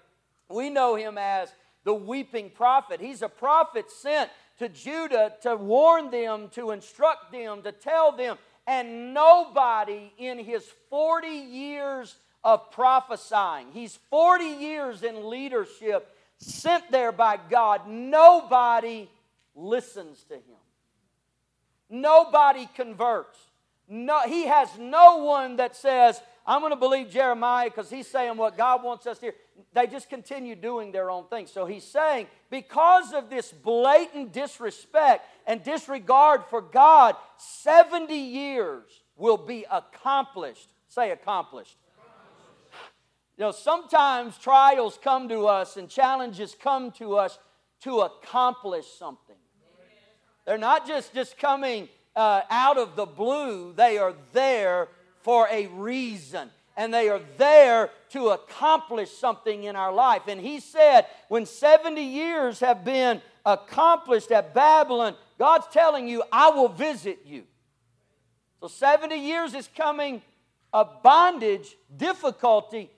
We 0.49 0.71
know 0.71 0.95
him 0.95 1.19
as 1.19 1.53
the 1.85 1.95
weeping 1.95 2.51
prophet. 2.51 3.01
He's 3.01 3.23
a 3.23 3.29
prophet 3.29 3.91
sent 3.91 4.31
to 4.59 4.69
Judah 4.69 5.35
to 5.43 5.57
warn 5.57 6.11
them, 6.11 6.49
to 6.55 6.71
instruct 6.71 7.33
them, 7.33 7.63
to 7.63 7.73
tell 7.73 8.13
them 8.13 8.39
and 8.67 9.13
nobody 9.13 10.13
in 10.19 10.39
his 10.39 10.65
40 10.89 11.29
years 11.29 12.17
of 12.45 12.71
prophesying, 12.71 13.69
he's 13.73 13.99
40 14.11 14.45
years 14.45 15.03
in 15.03 15.29
leadership, 15.29 16.09
sent 16.39 16.91
there 16.91 17.13
by 17.13 17.39
God, 17.51 17.89
nobody 17.89 19.09
listens 19.55 20.23
to 20.25 20.35
him. 20.35 20.61
Nobody 21.89 22.69
converts. 22.75 23.39
No, 23.89 24.21
he 24.21 24.47
has 24.47 24.69
no 24.79 25.19
one 25.19 25.57
that 25.57 25.77
says, 25.77 26.21
I'm 26.47 26.61
going 26.61 26.73
to 26.73 26.77
believe 26.77 27.11
Jeremiah 27.11 27.69
because 27.69 27.91
he's 27.91 28.09
saying 28.09 28.37
what 28.37 28.57
God 28.57 28.83
wants 28.83 29.07
us 29.07 29.19
to 29.19 29.27
hear. 29.27 29.35
They 29.75 29.87
just 29.87 30.09
continue 30.09 30.57
doing 30.57 30.91
their 30.91 31.11
own 31.11 31.27
thing. 31.27 31.47
So 31.47 31.67
he's 31.67 31.85
saying, 31.85 32.27
because 32.51 33.13
of 33.13 33.31
this 33.31 33.53
blatant 33.53 34.33
disrespect 34.33 35.27
and 35.47 35.63
disregard 35.63 36.43
for 36.49 36.63
God, 36.63 37.17
70 37.37 38.15
years 38.15 38.85
will 39.17 39.37
be 39.37 39.67
accomplished. 39.71 40.69
Say 40.89 41.11
accomplished. 41.11 41.77
You 43.39 43.45
know, 43.45 43.53
sometimes 43.53 44.37
trials 44.39 44.99
come 45.03 45.29
to 45.29 45.47
us 45.47 45.77
and 45.77 45.89
challenges 45.89 46.55
come 46.61 46.91
to 46.93 47.17
us 47.17 47.39
to 47.81 48.01
accomplish 48.01 48.87
something. 48.99 49.37
They're 50.47 50.59
not 50.59 50.87
just, 50.87 51.15
just 51.15 51.39
coming 51.39 51.89
uh, 52.15 52.43
out 52.51 52.77
of 52.77 52.97
the 52.97 53.07
blue, 53.07 53.73
they 53.73 53.99
are 53.99 54.15
there 54.33 54.89
for 55.23 55.49
a 55.51 55.67
reason. 55.69 56.51
And 56.77 56.93
they 56.93 57.09
are 57.09 57.21
there 57.37 57.91
to 58.11 58.31
accomplish 58.31 59.11
something 59.11 59.65
in 59.65 59.77
our 59.77 59.93
life. 59.93 60.23
And 60.27 60.41
he 60.41 60.59
said, 60.59 61.07
when 61.29 61.45
70 61.45 62.01
years 62.01 62.61
have 62.61 62.85
been 62.85 63.21
accomplished 63.45 64.31
at 64.31 64.55
Babylon, 64.55 65.15
God's 65.39 65.67
telling 65.71 66.09
you, 66.09 66.23
I 66.33 66.51
will 66.51 66.69
visit 66.69 67.21
you. 67.27 67.45
So 68.61 68.69
70 68.69 69.17
years 69.17 69.55
is 69.55 69.69
coming 69.77 70.23
of 70.73 71.03
bondage, 71.03 71.77
difficulty, 71.95 72.91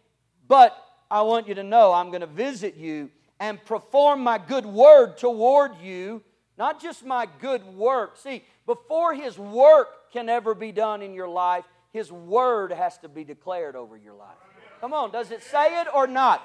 but 0.49 0.77
I 1.11 1.23
want 1.23 1.49
you 1.49 1.55
to 1.55 1.63
know 1.63 1.93
I'm 1.93 2.09
going 2.09 2.21
to 2.21 2.27
visit 2.27 2.77
you 2.77 3.11
and 3.41 3.63
perform 3.65 4.21
my 4.21 4.39
good 4.39 4.67
word 4.67 5.17
toward 5.17 5.77
you, 5.83 6.23
not 6.57 6.81
just 6.81 7.05
my 7.05 7.29
good 7.41 7.65
work. 7.65 8.17
See, 8.17 8.45
before 8.67 9.15
his 9.15 9.39
work 9.39 10.13
can 10.13 10.29
ever 10.29 10.55
be 10.55 10.73
done 10.73 11.03
in 11.03 11.13
your 11.15 11.29
life, 11.29 11.65
his 11.93 12.11
word 12.11 12.73
has 12.73 12.99
to 12.99 13.09
be 13.09 13.25
declared 13.25 13.77
over 13.77 13.97
your 13.97 14.15
life. 14.15 14.37
Come 14.81 14.93
on, 14.93 15.11
does 15.11 15.31
it 15.31 15.43
say 15.43 15.81
it 15.81 15.87
or 15.95 16.07
not? 16.07 16.43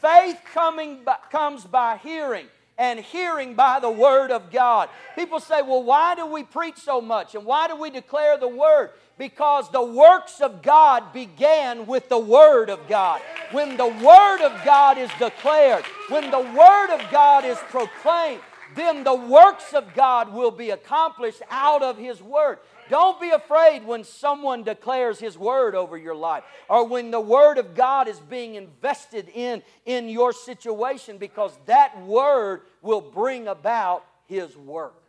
Faith 0.00 0.40
coming 0.52 1.04
by, 1.04 1.16
comes 1.30 1.64
by 1.64 1.98
hearing, 1.98 2.46
and 2.78 3.00
hearing 3.00 3.54
by 3.54 3.80
the 3.80 3.90
Word 3.90 4.30
of 4.30 4.50
God. 4.50 4.88
People 5.14 5.40
say, 5.40 5.62
well, 5.62 5.82
why 5.82 6.14
do 6.14 6.26
we 6.26 6.42
preach 6.42 6.76
so 6.76 7.00
much 7.00 7.34
and 7.34 7.44
why 7.44 7.68
do 7.68 7.76
we 7.76 7.90
declare 7.90 8.36
the 8.36 8.48
Word? 8.48 8.90
Because 9.18 9.70
the 9.70 9.82
works 9.82 10.40
of 10.42 10.60
God 10.60 11.12
began 11.12 11.86
with 11.86 12.08
the 12.08 12.18
Word 12.18 12.68
of 12.68 12.86
God. 12.86 13.20
When 13.50 13.76
the 13.76 13.86
Word 13.86 14.42
of 14.42 14.64
God 14.64 14.98
is 14.98 15.10
declared, 15.18 15.84
when 16.10 16.30
the 16.30 16.40
Word 16.40 16.90
of 16.90 17.10
God 17.10 17.44
is 17.44 17.58
proclaimed, 17.70 18.42
then 18.74 19.04
the 19.04 19.14
works 19.14 19.72
of 19.72 19.94
God 19.94 20.34
will 20.34 20.50
be 20.50 20.70
accomplished 20.70 21.40
out 21.50 21.82
of 21.82 21.96
His 21.96 22.20
Word. 22.22 22.58
Don't 22.88 23.20
be 23.20 23.30
afraid 23.30 23.84
when 23.84 24.04
someone 24.04 24.62
declares 24.62 25.18
His 25.18 25.36
Word 25.36 25.74
over 25.74 25.96
your 25.96 26.14
life 26.14 26.44
or 26.68 26.86
when 26.86 27.10
the 27.10 27.20
Word 27.20 27.58
of 27.58 27.74
God 27.74 28.08
is 28.08 28.18
being 28.18 28.54
invested 28.54 29.28
in 29.34 29.62
in 29.84 30.08
your 30.08 30.32
situation 30.32 31.18
because 31.18 31.58
that 31.66 32.00
Word 32.02 32.62
will 32.82 33.00
bring 33.00 33.48
about 33.48 34.04
His 34.26 34.56
work. 34.56 35.02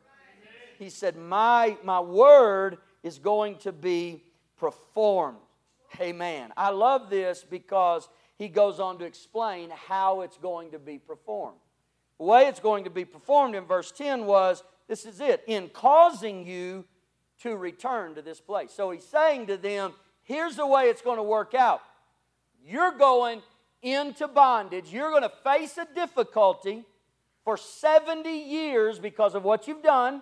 He 0.80 0.90
said, 0.90 1.16
My, 1.16 1.78
my 1.84 2.00
Word 2.00 2.78
is 3.04 3.20
going 3.20 3.58
to 3.60 3.72
be 3.72 4.24
performed. 4.58 5.38
Amen. 6.00 6.52
I 6.58 6.70
love 6.70 7.10
this 7.10 7.46
because 7.50 8.10
he 8.38 8.48
goes 8.48 8.80
on 8.80 9.00
to 9.00 9.06
explain 9.06 9.72
how 9.72 10.22
it's 10.22 10.38
going 10.38 10.72
to 10.72 10.80
be 10.80 11.00
performed. 11.00 11.58
The 12.20 12.26
way 12.26 12.48
it's 12.48 12.60
going 12.60 12.84
to 12.84 12.90
be 12.90 13.06
performed 13.06 13.56
in 13.56 13.66
verse 13.66 13.92
10 13.92 14.26
was 14.26 14.64
this 14.88 15.06
is 15.06 15.20
it 15.20 15.44
in 15.48 15.70
causing 15.70 16.46
you 16.46 16.86
to 17.44 17.56
return 17.56 18.16
to 18.16 18.22
this 18.22 18.40
place. 18.40 18.72
So 18.72 18.92
he's 18.92 19.06
saying 19.06 19.48
to 19.48 19.58
them, 19.58 19.94
here's 20.24 20.56
the 20.56 20.68
way 20.68 20.86
it's 20.86 21.02
going 21.02 21.18
to 21.18 21.24
work 21.24 21.54
out 21.54 21.82
you're 22.64 22.98
going 22.98 23.42
into 23.82 24.28
bondage, 24.28 24.92
you're 24.92 25.12
going 25.12 25.22
to 25.22 25.32
face 25.44 25.78
a 25.78 25.88
difficulty 25.96 26.84
for 27.46 27.56
70 27.56 28.30
years 28.30 29.00
because 29.00 29.36
of 29.36 29.44
what 29.44 29.68
you've 29.68 29.84
done. 29.84 30.22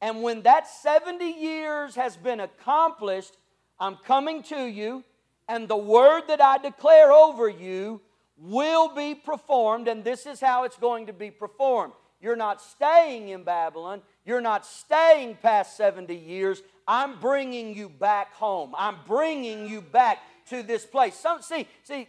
And 0.00 0.22
when 0.22 0.42
that 0.42 0.68
70 0.68 1.24
years 1.24 1.96
has 1.96 2.16
been 2.16 2.40
accomplished, 2.40 3.36
I'm 3.80 3.96
coming 3.96 4.42
to 4.44 4.64
you, 4.66 5.02
and 5.48 5.66
the 5.66 5.76
word 5.76 6.22
that 6.28 6.40
I 6.40 6.58
declare 6.58 7.10
over 7.10 7.48
you 7.48 8.00
will 8.36 8.94
be 8.94 9.14
performed, 9.14 9.88
and 9.88 10.04
this 10.04 10.26
is 10.26 10.40
how 10.40 10.64
it's 10.64 10.76
going 10.76 11.06
to 11.06 11.12
be 11.12 11.30
performed. 11.30 11.92
You're 12.20 12.36
not 12.36 12.60
staying 12.60 13.30
in 13.30 13.44
Babylon. 13.44 14.02
You're 14.24 14.40
not 14.40 14.64
staying 14.64 15.36
past 15.42 15.76
70 15.76 16.14
years. 16.14 16.62
I'm 16.88 17.20
bringing 17.20 17.74
you 17.74 17.88
back 17.88 18.34
home. 18.34 18.74
I'm 18.76 18.96
bringing 19.06 19.68
you 19.68 19.80
back 19.80 20.18
to 20.48 20.62
this 20.62 20.84
place. 20.84 21.14
Some, 21.14 21.42
see, 21.42 21.66
see, 21.82 22.08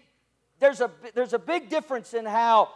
there's 0.60 0.82
a, 0.82 0.92
there's 1.14 1.34
a 1.34 1.40
big 1.40 1.70
difference 1.70 2.14
in 2.14 2.26
how 2.26 2.70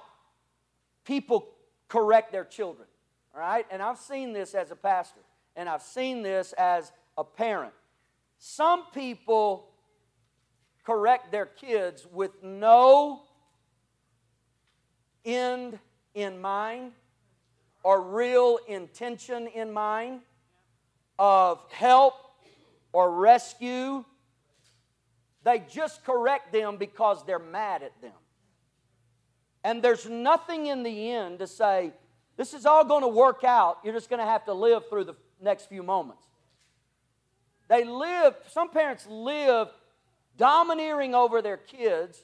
people 1.05 1.49
correct 1.87 2.31
their 2.31 2.45
children. 2.45 2.87
All 3.33 3.41
right? 3.41 3.65
And 3.71 3.81
I've 3.81 3.97
seen 3.97 4.33
this 4.33 4.53
as 4.53 4.71
a 4.71 4.75
pastor, 4.75 5.21
and 5.55 5.69
I've 5.69 5.81
seen 5.81 6.21
this 6.21 6.53
as 6.53 6.91
a 7.17 7.23
parent. 7.23 7.73
Some 8.37 8.83
people 8.93 9.69
correct 10.85 11.31
their 11.31 11.45
kids 11.45 12.07
with 12.11 12.31
no 12.43 13.21
end 15.25 15.79
in 16.13 16.39
mind 16.41 16.93
or 17.83 18.01
real 18.01 18.59
intention 18.67 19.47
in 19.47 19.71
mind 19.71 20.21
of 21.17 21.59
help 21.71 22.13
or 22.91 23.11
rescue. 23.11 24.03
They 25.43 25.63
just 25.69 26.03
correct 26.03 26.51
them 26.51 26.77
because 26.77 27.25
they're 27.25 27.39
mad 27.39 27.83
at 27.83 27.99
them. 28.01 28.11
And 29.63 29.81
there's 29.81 30.07
nothing 30.07 30.67
in 30.67 30.83
the 30.83 31.11
end 31.11 31.39
to 31.39 31.47
say, 31.47 31.91
this 32.37 32.53
is 32.53 32.65
all 32.65 32.85
going 32.85 33.01
to 33.01 33.09
work 33.09 33.43
out. 33.43 33.79
You're 33.83 33.93
just 33.93 34.09
going 34.09 34.21
to 34.21 34.25
have 34.25 34.45
to 34.45 34.53
live 34.53 34.87
through 34.89 35.05
the 35.05 35.15
next 35.41 35.67
few 35.67 35.83
moments. 35.83 36.23
They 37.67 37.83
live, 37.83 38.35
some 38.47 38.69
parents 38.69 39.05
live 39.07 39.67
domineering 40.37 41.13
over 41.13 41.41
their 41.41 41.57
kids, 41.57 42.23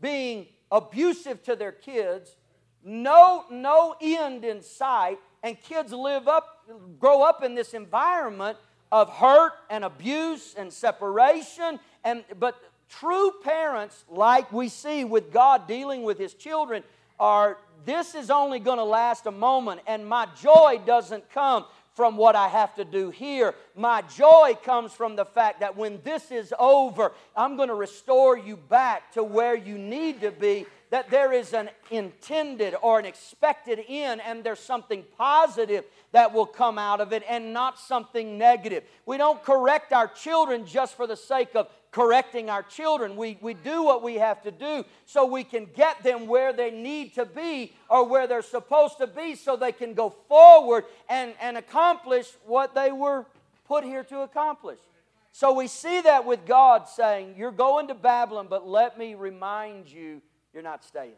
being 0.00 0.46
abusive 0.70 1.42
to 1.44 1.56
their 1.56 1.72
kids, 1.72 2.36
no, 2.86 3.44
no 3.50 3.96
end 4.00 4.44
in 4.44 4.62
sight, 4.62 5.18
and 5.42 5.60
kids 5.60 5.92
live 5.92 6.28
up, 6.28 6.64
grow 7.00 7.22
up 7.22 7.42
in 7.42 7.56
this 7.56 7.74
environment 7.74 8.56
of 8.92 9.10
hurt 9.10 9.52
and 9.68 9.84
abuse 9.84 10.54
and 10.56 10.72
separation. 10.72 11.80
And 12.04 12.24
but 12.38 12.56
true 12.88 13.32
parents, 13.42 14.04
like 14.08 14.52
we 14.52 14.68
see 14.68 15.04
with 15.04 15.32
God 15.32 15.66
dealing 15.66 16.04
with 16.04 16.16
his 16.16 16.32
children, 16.32 16.84
are 17.18 17.58
this 17.84 18.14
is 18.14 18.30
only 18.30 18.60
going 18.60 18.78
to 18.78 18.84
last 18.84 19.26
a 19.26 19.32
moment, 19.32 19.80
and 19.86 20.06
my 20.06 20.28
joy 20.40 20.80
doesn't 20.86 21.28
come 21.30 21.64
from 21.96 22.18
what 22.18 22.36
I 22.36 22.48
have 22.48 22.74
to 22.74 22.84
do 22.84 23.08
here. 23.08 23.54
My 23.74 24.02
joy 24.02 24.56
comes 24.62 24.92
from 24.92 25.16
the 25.16 25.24
fact 25.24 25.60
that 25.60 25.78
when 25.78 25.98
this 26.04 26.30
is 26.30 26.52
over, 26.58 27.12
I'm 27.34 27.56
going 27.56 27.70
to 27.70 27.74
restore 27.74 28.36
you 28.36 28.58
back 28.58 29.12
to 29.14 29.24
where 29.24 29.56
you 29.56 29.78
need 29.78 30.20
to 30.20 30.30
be 30.30 30.66
that 30.90 31.10
there 31.10 31.32
is 31.32 31.54
an 31.54 31.70
intended 31.90 32.74
or 32.82 32.98
an 32.98 33.06
expected 33.06 33.80
end 33.88 34.20
and 34.20 34.44
there's 34.44 34.60
something 34.60 35.04
positive 35.16 35.84
that 36.12 36.32
will 36.32 36.46
come 36.46 36.78
out 36.78 37.00
of 37.00 37.14
it 37.14 37.22
and 37.28 37.54
not 37.54 37.78
something 37.78 38.36
negative. 38.36 38.84
We 39.06 39.16
don't 39.16 39.42
correct 39.42 39.92
our 39.94 40.06
children 40.06 40.66
just 40.66 40.96
for 40.96 41.06
the 41.06 41.16
sake 41.16 41.56
of 41.56 41.68
correcting 41.96 42.50
our 42.50 42.62
children. 42.62 43.16
We, 43.16 43.38
we 43.40 43.54
do 43.54 43.82
what 43.82 44.02
we 44.02 44.16
have 44.16 44.42
to 44.42 44.50
do 44.50 44.84
so 45.06 45.24
we 45.24 45.44
can 45.44 45.66
get 45.74 46.02
them 46.02 46.26
where 46.26 46.52
they 46.52 46.70
need 46.70 47.14
to 47.14 47.24
be 47.24 47.72
or 47.88 48.06
where 48.06 48.26
they're 48.26 48.42
supposed 48.42 48.98
to 48.98 49.06
be 49.06 49.34
so 49.34 49.56
they 49.56 49.72
can 49.72 49.94
go 49.94 50.10
forward 50.28 50.84
and, 51.08 51.32
and 51.40 51.56
accomplish 51.56 52.26
what 52.44 52.74
they 52.74 52.92
were 52.92 53.24
put 53.66 53.82
here 53.82 54.04
to 54.04 54.20
accomplish. 54.20 54.78
So 55.32 55.54
we 55.54 55.68
see 55.68 56.02
that 56.02 56.26
with 56.26 56.44
God 56.44 56.86
saying, 56.86 57.34
You're 57.38 57.50
going 57.50 57.88
to 57.88 57.94
Babylon, 57.94 58.48
but 58.50 58.68
let 58.68 58.98
me 58.98 59.14
remind 59.14 59.90
you 59.90 60.20
you're 60.52 60.62
not 60.62 60.84
staying 60.84 61.14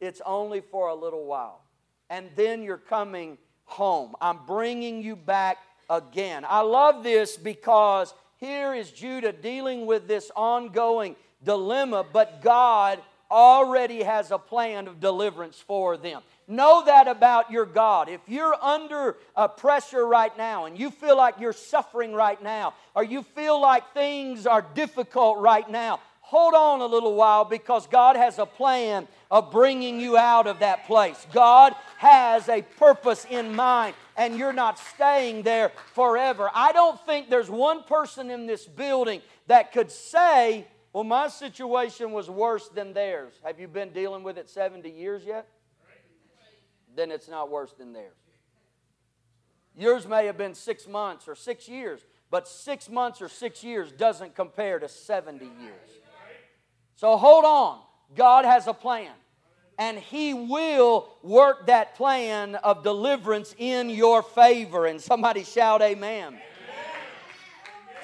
there. 0.00 0.08
It's 0.08 0.20
only 0.26 0.60
for 0.60 0.88
a 0.88 0.94
little 0.94 1.24
while. 1.24 1.62
And 2.10 2.28
then 2.36 2.62
you're 2.62 2.76
coming 2.76 3.38
home. 3.64 4.14
I'm 4.20 4.40
bringing 4.46 5.02
you 5.02 5.16
back 5.16 5.56
again. 5.88 6.44
I 6.46 6.60
love 6.60 7.02
this 7.02 7.38
because 7.38 8.12
here 8.40 8.74
is 8.74 8.90
Judah 8.90 9.32
dealing 9.32 9.84
with 9.84 10.08
this 10.08 10.30
ongoing 10.34 11.14
dilemma, 11.44 12.04
but 12.10 12.42
God 12.42 12.98
already 13.30 14.02
has 14.02 14.30
a 14.30 14.38
plan 14.38 14.88
of 14.88 14.98
deliverance 14.98 15.58
for 15.58 15.96
them. 15.96 16.22
Know 16.48 16.84
that 16.86 17.06
about 17.06 17.50
your 17.50 17.66
God. 17.66 18.08
If 18.08 18.20
you're 18.26 18.56
under 18.60 19.16
uh, 19.36 19.46
pressure 19.46 20.04
right 20.04 20.36
now 20.36 20.64
and 20.64 20.76
you 20.76 20.90
feel 20.90 21.16
like 21.16 21.36
you're 21.38 21.52
suffering 21.52 22.12
right 22.12 22.42
now, 22.42 22.74
or 22.96 23.04
you 23.04 23.22
feel 23.22 23.60
like 23.60 23.94
things 23.94 24.46
are 24.46 24.66
difficult 24.74 25.38
right 25.38 25.70
now, 25.70 26.00
hold 26.22 26.54
on 26.54 26.80
a 26.80 26.86
little 26.86 27.14
while 27.14 27.44
because 27.44 27.86
God 27.86 28.16
has 28.16 28.38
a 28.38 28.46
plan 28.46 29.06
of 29.30 29.52
bringing 29.52 30.00
you 30.00 30.16
out 30.16 30.46
of 30.46 30.60
that 30.60 30.86
place. 30.86 31.26
God 31.32 31.74
has 31.98 32.48
a 32.48 32.62
purpose 32.62 33.26
in 33.30 33.54
mind, 33.54 33.94
and 34.20 34.36
you're 34.36 34.52
not 34.52 34.78
staying 34.78 35.42
there 35.42 35.72
forever. 35.94 36.50
I 36.54 36.72
don't 36.72 37.00
think 37.06 37.30
there's 37.30 37.48
one 37.48 37.84
person 37.84 38.30
in 38.30 38.46
this 38.46 38.66
building 38.66 39.22
that 39.46 39.72
could 39.72 39.90
say, 39.90 40.68
Well, 40.92 41.04
my 41.04 41.28
situation 41.28 42.12
was 42.12 42.28
worse 42.28 42.68
than 42.68 42.92
theirs. 42.92 43.32
Have 43.42 43.58
you 43.58 43.66
been 43.66 43.90
dealing 43.90 44.22
with 44.22 44.36
it 44.36 44.50
70 44.50 44.90
years 44.90 45.24
yet? 45.24 45.48
Then 46.94 47.10
it's 47.10 47.28
not 47.28 47.50
worse 47.50 47.72
than 47.72 47.94
theirs. 47.94 48.12
Yours 49.74 50.06
may 50.06 50.26
have 50.26 50.36
been 50.36 50.52
six 50.52 50.86
months 50.86 51.26
or 51.26 51.34
six 51.34 51.66
years, 51.66 52.04
but 52.30 52.46
six 52.46 52.90
months 52.90 53.22
or 53.22 53.28
six 53.28 53.64
years 53.64 53.90
doesn't 53.90 54.34
compare 54.34 54.78
to 54.78 54.88
70 54.88 55.46
years. 55.46 55.90
So 56.94 57.16
hold 57.16 57.46
on. 57.46 57.78
God 58.14 58.44
has 58.44 58.66
a 58.66 58.74
plan. 58.74 59.12
And 59.80 59.98
He 59.98 60.34
will 60.34 61.08
work 61.22 61.66
that 61.66 61.96
plan 61.96 62.54
of 62.54 62.84
deliverance 62.84 63.54
in 63.58 63.90
your 63.90 64.22
favor. 64.22 64.86
And 64.86 65.00
somebody 65.00 65.42
shout, 65.42 65.82
Amen. 65.82 66.28
amen. 66.28 66.40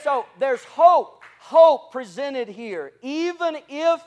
So 0.03 0.27
there's 0.39 0.65
hope, 0.65 1.23
hope 1.39 1.93
presented 1.93 2.49
here. 2.49 2.93
Even 3.03 3.59
if 3.69 4.03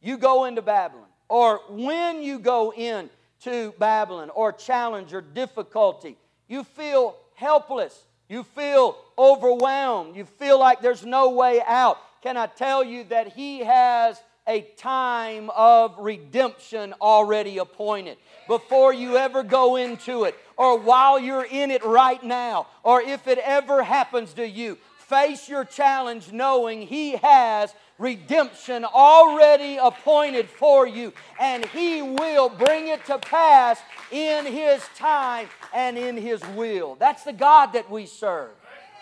you 0.00 0.18
go 0.18 0.46
into 0.46 0.62
Babylon, 0.62 1.06
or 1.28 1.60
when 1.68 2.22
you 2.22 2.38
go 2.38 2.72
into 2.72 3.72
Babylon, 3.78 4.30
or 4.30 4.50
challenge 4.50 5.12
or 5.12 5.20
difficulty, 5.20 6.16
you 6.48 6.64
feel 6.64 7.14
helpless, 7.34 8.04
you 8.28 8.42
feel 8.42 8.96
overwhelmed, 9.18 10.16
you 10.16 10.24
feel 10.24 10.58
like 10.58 10.80
there's 10.80 11.04
no 11.04 11.30
way 11.30 11.60
out 11.64 11.98
can 12.26 12.36
I 12.36 12.46
tell 12.48 12.82
you 12.82 13.04
that 13.04 13.28
He 13.34 13.60
has 13.60 14.20
a 14.48 14.62
time 14.76 15.50
of 15.50 15.96
redemption 15.98 16.94
already 17.00 17.58
appointed 17.58 18.16
before 18.46 18.92
you 18.92 19.16
ever 19.16 19.42
go 19.42 19.76
into 19.76 20.24
it, 20.24 20.36
or 20.56 20.78
while 20.78 21.18
you're 21.18 21.44
in 21.44 21.70
it 21.70 21.84
right 21.84 22.22
now, 22.22 22.66
or 22.82 23.02
if 23.02 23.26
it 23.26 23.38
ever 23.38 23.82
happens 23.82 24.32
to 24.34 24.46
you. 24.46 24.78
Face 24.98 25.48
your 25.48 25.64
challenge 25.64 26.32
knowing 26.32 26.82
He 26.82 27.12
has 27.16 27.72
redemption 27.98 28.84
already 28.84 29.76
appointed 29.76 30.48
for 30.48 30.86
you, 30.86 31.12
and 31.40 31.64
He 31.66 32.02
will 32.02 32.48
bring 32.48 32.88
it 32.88 33.04
to 33.06 33.18
pass 33.18 33.80
in 34.10 34.46
His 34.46 34.82
time 34.96 35.48
and 35.74 35.96
in 35.96 36.16
His 36.16 36.42
will. 36.56 36.96
That's 36.98 37.22
the 37.22 37.32
God 37.32 37.72
that 37.74 37.90
we 37.90 38.06
serve. 38.06 38.50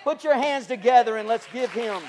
Put 0.05 0.25
your 0.25 0.35
hands 0.35 0.67
together 0.67 1.17
and 1.17 1.27
let's 1.27 1.47
give 1.53 1.71
Him 1.73 2.03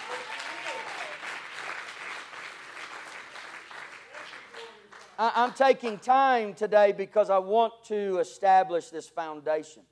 I'm 5.18 5.54
taking 5.54 5.98
time 5.98 6.54
today 6.54 6.92
because 6.92 7.30
I 7.30 7.38
want 7.38 7.74
to 7.86 8.20
establish 8.20 8.90
this 8.90 9.08
foundation. 9.08 9.84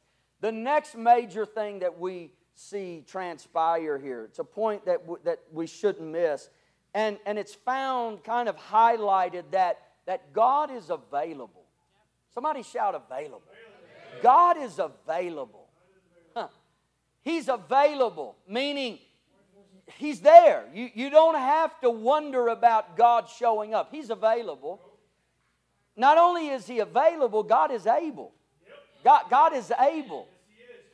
The 0.41 0.51
next 0.51 0.95
major 0.95 1.45
thing 1.45 1.79
that 1.79 1.97
we 1.97 2.31
see 2.55 3.03
transpire 3.07 3.97
here, 3.97 4.25
it's 4.25 4.39
a 4.39 4.43
point 4.43 4.86
that, 4.86 5.01
w- 5.01 5.19
that 5.23 5.39
we 5.51 5.67
shouldn't 5.67 6.09
miss, 6.09 6.49
and, 6.93 7.17
and 7.25 7.39
it's 7.39 7.55
found 7.55 8.23
kind 8.23 8.49
of 8.49 8.57
highlighted 8.57 9.43
that, 9.51 9.79
that 10.05 10.33
God 10.33 10.69
is 10.69 10.89
available. 10.89 11.63
Somebody 12.33 12.63
shout 12.63 12.93
available. 12.95 13.41
God 14.21 14.57
is 14.57 14.79
available. 14.79 15.67
Huh. 16.36 16.47
He's 17.21 17.47
available, 17.47 18.36
meaning 18.47 18.99
He's 19.97 20.21
there. 20.21 20.65
You, 20.73 20.89
you 20.93 21.09
don't 21.09 21.36
have 21.36 21.79
to 21.81 21.89
wonder 21.89 22.47
about 22.47 22.95
God 22.97 23.27
showing 23.29 23.73
up. 23.73 23.89
He's 23.91 24.09
available. 24.09 24.79
Not 25.95 26.17
only 26.17 26.49
is 26.49 26.67
He 26.67 26.79
available, 26.79 27.43
God 27.43 27.71
is 27.71 27.86
able. 27.86 28.32
God, 29.03 29.23
God 29.29 29.53
is 29.53 29.71
able. 29.79 30.27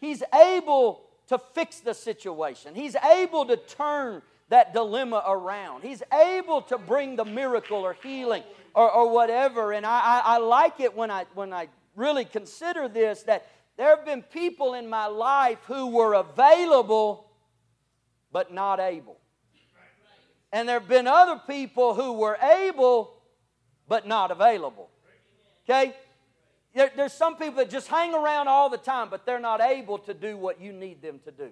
He's 0.02 0.24
able 0.34 1.02
to 1.28 1.38
fix 1.38 1.80
the 1.80 1.94
situation. 1.94 2.74
He's 2.74 2.96
able 2.96 3.46
to 3.46 3.58
turn 3.58 4.22
that 4.50 4.74
dilemma 4.74 5.24
around. 5.28 5.84
He's 5.84 6.02
able 6.12 6.62
to 6.64 6.78
bring 6.78 7.16
the 7.16 7.26
miracle 7.26 7.78
or 7.78 7.96
healing 8.02 8.44
or, 8.74 8.92
or 8.92 9.12
whatever. 9.12 9.72
And 9.74 9.86
I, 9.86 10.00
I, 10.00 10.22
I 10.26 10.38
like 10.40 10.80
it 10.80 10.96
when 10.96 11.12
I, 11.12 11.26
when 11.36 11.54
I 11.54 11.68
really 11.96 12.26
consider 12.26 12.88
this 12.88 13.24
that 13.24 13.48
there 13.78 13.96
have 13.96 14.06
been 14.06 14.24
people 14.24 14.74
in 14.74 14.90
my 14.90 15.06
life 15.06 15.60
who 15.68 15.88
were 15.88 16.14
available 16.16 17.30
but 18.32 18.54
not 18.54 18.80
able. 18.80 19.18
And 20.52 20.68
there 20.68 20.80
have 20.80 20.90
been 20.90 21.08
other 21.08 21.40
people 21.48 21.94
who 21.94 22.14
were 22.14 22.38
able 22.38 23.14
but 23.90 24.08
not 24.08 24.32
available. 24.32 24.90
Okay? 25.66 25.94
There, 26.74 26.92
there's 26.96 27.14
some 27.14 27.36
people 27.36 27.56
that 27.56 27.70
just 27.70 27.88
hang 27.88 28.14
around 28.14 28.48
all 28.48 28.70
the 28.70 28.78
time, 28.78 29.10
but 29.10 29.26
they're 29.26 29.40
not 29.40 29.60
able 29.60 29.98
to 30.00 30.14
do 30.14 30.38
what 30.38 30.62
you 30.62 30.72
need 30.72 31.02
them 31.02 31.20
to 31.26 31.32
do. 31.32 31.50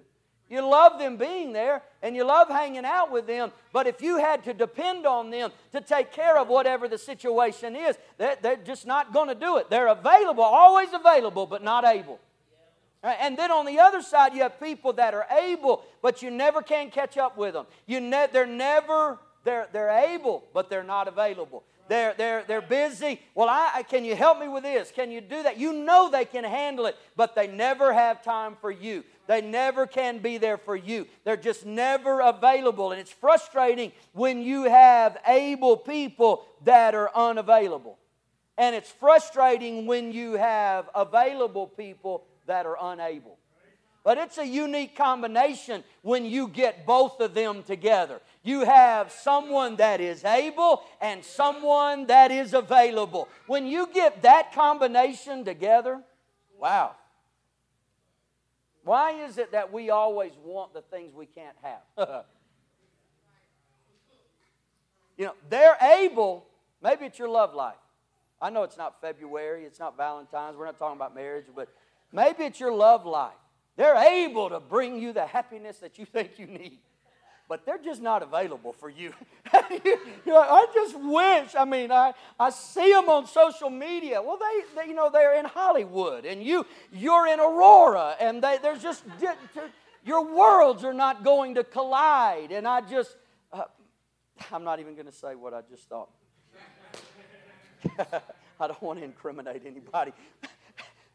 You 0.48 0.62
love 0.66 0.98
them 0.98 1.18
being 1.18 1.52
there 1.52 1.82
and 2.02 2.16
you 2.16 2.24
love 2.24 2.48
hanging 2.48 2.86
out 2.86 3.12
with 3.12 3.26
them, 3.26 3.52
but 3.70 3.86
if 3.86 4.00
you 4.00 4.16
had 4.16 4.44
to 4.44 4.54
depend 4.54 5.06
on 5.06 5.28
them 5.28 5.50
to 5.72 5.80
take 5.82 6.10
care 6.10 6.38
of 6.38 6.48
whatever 6.48 6.88
the 6.88 6.96
situation 6.96 7.76
is, 7.76 7.98
they're, 8.16 8.36
they're 8.40 8.56
just 8.56 8.86
not 8.86 9.12
going 9.12 9.28
to 9.28 9.34
do 9.34 9.58
it. 9.58 9.68
They're 9.68 9.88
available, 9.88 10.44
always 10.44 10.88
available, 10.94 11.44
but 11.44 11.62
not 11.62 11.84
able. 11.84 12.18
Uh, 13.04 13.14
and 13.20 13.36
then 13.36 13.50
on 13.50 13.66
the 13.66 13.78
other 13.78 14.00
side, 14.00 14.32
you 14.32 14.42
have 14.42 14.58
people 14.58 14.94
that 14.94 15.12
are 15.12 15.26
able, 15.38 15.84
but 16.02 16.22
you 16.22 16.30
never 16.30 16.62
can 16.62 16.90
catch 16.90 17.18
up 17.18 17.36
with 17.36 17.52
them. 17.52 17.66
You 17.86 18.00
ne- 18.00 18.28
they're 18.32 18.46
never, 18.46 19.18
they're, 19.44 19.68
they're 19.72 19.90
able, 19.90 20.44
but 20.54 20.70
they're 20.70 20.82
not 20.82 21.08
available. 21.08 21.62
They're, 21.88 22.14
they're, 22.16 22.44
they're 22.46 22.60
busy. 22.60 23.20
Well, 23.34 23.48
I, 23.48 23.82
can 23.82 24.04
you 24.04 24.14
help 24.14 24.38
me 24.38 24.48
with 24.48 24.62
this? 24.62 24.90
Can 24.90 25.10
you 25.10 25.20
do 25.20 25.42
that? 25.42 25.58
You 25.58 25.72
know 25.72 26.10
they 26.10 26.24
can 26.24 26.44
handle 26.44 26.86
it, 26.86 26.96
but 27.16 27.34
they 27.34 27.46
never 27.46 27.92
have 27.92 28.22
time 28.22 28.56
for 28.60 28.70
you. 28.70 29.04
They 29.26 29.40
never 29.40 29.86
can 29.86 30.18
be 30.18 30.38
there 30.38 30.58
for 30.58 30.76
you. 30.76 31.06
They're 31.24 31.36
just 31.36 31.64
never 31.64 32.20
available. 32.20 32.92
And 32.92 33.00
it's 33.00 33.12
frustrating 33.12 33.92
when 34.12 34.42
you 34.42 34.64
have 34.64 35.18
able 35.26 35.76
people 35.76 36.44
that 36.64 36.94
are 36.94 37.10
unavailable. 37.14 37.98
And 38.56 38.74
it's 38.74 38.90
frustrating 38.90 39.86
when 39.86 40.12
you 40.12 40.34
have 40.34 40.88
available 40.94 41.66
people 41.66 42.24
that 42.46 42.66
are 42.66 42.76
unable. 42.80 43.37
But 44.04 44.16
it's 44.16 44.38
a 44.38 44.46
unique 44.46 44.96
combination 44.96 45.84
when 46.02 46.24
you 46.24 46.48
get 46.48 46.86
both 46.86 47.20
of 47.20 47.34
them 47.34 47.62
together. 47.62 48.20
You 48.42 48.64
have 48.64 49.12
someone 49.12 49.76
that 49.76 50.00
is 50.00 50.24
able 50.24 50.82
and 51.00 51.24
someone 51.24 52.06
that 52.06 52.30
is 52.30 52.54
available. 52.54 53.28
When 53.46 53.66
you 53.66 53.88
get 53.92 54.22
that 54.22 54.54
combination 54.54 55.44
together, 55.44 56.00
wow. 56.58 56.94
Why 58.84 59.24
is 59.24 59.36
it 59.36 59.52
that 59.52 59.72
we 59.72 59.90
always 59.90 60.32
want 60.44 60.72
the 60.72 60.80
things 60.80 61.12
we 61.12 61.26
can't 61.26 61.56
have? 61.62 61.82
you 65.18 65.26
know, 65.26 65.34
they're 65.50 65.76
able, 65.82 66.46
maybe 66.82 67.04
it's 67.04 67.18
your 67.18 67.28
love 67.28 67.54
life. 67.54 67.74
I 68.40 68.50
know 68.50 68.62
it's 68.62 68.78
not 68.78 69.00
February, 69.00 69.64
it's 69.64 69.80
not 69.80 69.96
Valentine's, 69.96 70.56
we're 70.56 70.64
not 70.64 70.78
talking 70.78 70.96
about 70.96 71.14
marriage, 71.14 71.46
but 71.54 71.68
maybe 72.12 72.44
it's 72.44 72.60
your 72.60 72.72
love 72.72 73.04
life. 73.04 73.34
They're 73.78 73.96
able 73.96 74.50
to 74.50 74.60
bring 74.60 75.00
you 75.00 75.14
the 75.14 75.24
happiness 75.24 75.78
that 75.78 75.98
you 75.98 76.04
think 76.14 76.38
you 76.38 76.46
need 76.46 76.80
but 77.48 77.64
they're 77.64 77.78
just 77.78 78.02
not 78.02 78.22
available 78.22 78.74
for 78.74 78.90
you. 78.90 79.12
you 79.84 79.98
I 80.36 80.66
just 80.74 81.00
wish, 81.00 81.54
I 81.58 81.64
mean, 81.64 81.90
I, 81.90 82.12
I 82.38 82.50
see 82.50 82.92
them 82.92 83.08
on 83.08 83.26
social 83.26 83.70
media. 83.70 84.20
Well, 84.20 84.38
they, 84.38 84.82
they, 84.82 84.88
you 84.88 84.94
know, 84.94 85.08
they're 85.10 85.38
in 85.38 85.46
Hollywood 85.46 86.26
and 86.26 86.42
you, 86.42 86.66
you're 86.92 87.26
in 87.26 87.40
Aurora 87.40 88.16
and 88.20 88.42
they, 88.42 88.58
there's 88.62 88.82
just, 88.82 89.02
your 90.04 90.26
worlds 90.26 90.84
are 90.84 90.92
not 90.92 91.24
going 91.24 91.54
to 91.54 91.64
collide. 91.64 92.52
And 92.52 92.68
I 92.68 92.82
just, 92.82 93.16
uh, 93.50 93.64
I'm 94.52 94.62
not 94.62 94.78
even 94.78 94.94
going 94.94 95.06
to 95.06 95.12
say 95.12 95.34
what 95.34 95.54
I 95.54 95.62
just 95.70 95.88
thought. 95.88 96.10
I 98.60 98.66
don't 98.66 98.82
want 98.82 98.98
to 98.98 99.04
incriminate 99.04 99.62
anybody. 99.64 100.12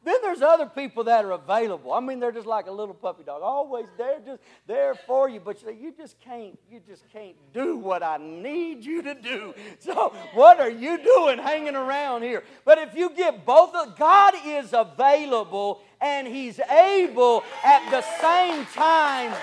Then 0.04 0.16
there's 0.22 0.42
other 0.42 0.66
people 0.66 1.06
that 1.06 1.24
are 1.24 1.32
available. 1.32 1.94
I 1.94 2.02
mean, 2.02 2.20
they're 2.20 2.32
just 2.32 2.48
like 2.48 2.68
a 2.68 2.72
little 2.72 2.94
puppy 2.94 3.24
dog, 3.24 3.42
always 3.42 3.86
there, 3.98 4.20
just 4.26 4.42
there 4.68 4.96
for 4.96 5.30
you. 5.30 5.40
But 5.40 5.62
you 5.62 5.94
just 5.98 6.20
can't, 6.20 6.58
you 6.70 6.82
just 6.86 7.04
can't 7.12 7.36
do 7.54 7.78
what 7.78 8.04
I 8.04 8.18
need 8.18 8.84
you 8.84 9.02
to 9.02 9.16
do. 9.16 9.54
So 9.80 10.14
what 10.34 10.60
are 10.60 10.70
you 10.70 10.98
doing 11.04 11.40
hanging 11.40 11.76
around 11.76 12.24
here? 12.24 12.44
But 12.64 12.78
if 12.78 12.96
you 12.96 13.10
get 13.10 13.46
both 13.46 13.76
of 13.76 13.98
God 13.98 14.34
is 14.46 14.74
available 14.74 15.82
and 16.00 16.28
He's 16.28 16.60
able 16.60 17.44
at 17.64 17.90
the 17.90 18.02
same 18.22 18.66
time 18.68 19.34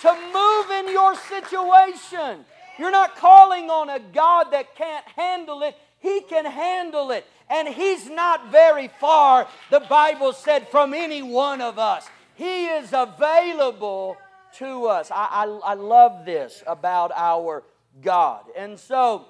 to 0.00 0.12
move 0.32 0.70
in 0.70 0.92
your 0.92 1.14
situation. 1.16 2.44
You're 2.78 2.92
not 2.92 3.16
calling 3.16 3.70
on 3.70 3.90
a 3.90 3.98
God 3.98 4.52
that 4.52 4.76
can't 4.76 5.04
handle 5.16 5.62
it. 5.62 5.76
He 5.98 6.20
can 6.20 6.44
handle 6.44 7.10
it 7.10 7.26
and 7.50 7.68
He's 7.68 8.08
not 8.08 8.50
very 8.50 8.88
far, 9.00 9.48
the 9.70 9.80
Bible 9.80 10.32
said, 10.32 10.68
from 10.68 10.94
any 10.94 11.22
one 11.22 11.60
of 11.60 11.78
us. 11.78 12.08
He 12.34 12.66
is 12.66 12.90
available 12.92 14.16
to 14.58 14.86
us. 14.86 15.10
I, 15.10 15.28
I, 15.30 15.72
I 15.72 15.74
love 15.74 16.24
this 16.24 16.62
about 16.66 17.10
our 17.14 17.64
God. 18.00 18.44
And 18.56 18.78
so 18.78 19.26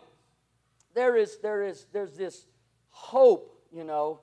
there 0.95 1.17
is, 1.17 1.39
there 1.39 1.63
is, 1.63 1.87
there's 1.93 2.17
this 2.17 2.47
hope, 2.91 3.65
you 3.73 3.85
know, 3.85 4.21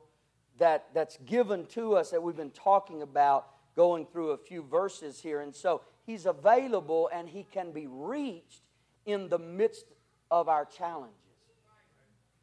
that, 0.58 0.88
that's 0.94 1.18
given 1.26 1.66
to 1.68 1.96
us 1.96 2.12
that 2.12 2.22
we've 2.22 2.36
been 2.36 2.52
talking 2.52 3.02
about 3.02 3.48
going 3.76 4.06
through 4.06 4.32
a 4.32 4.38
few 4.38 4.64
verses 4.64 5.20
here. 5.20 5.42
And 5.42 5.54
so 5.54 5.82
he's 6.06 6.26
available 6.26 7.10
and 7.14 7.28
he 7.28 7.44
can 7.44 7.72
be 7.72 7.88
reached 7.88 8.62
in 9.06 9.30
the 9.30 9.40
midst 9.40 9.86
of 10.32 10.48
our 10.48 10.66
challenges. 10.66 11.25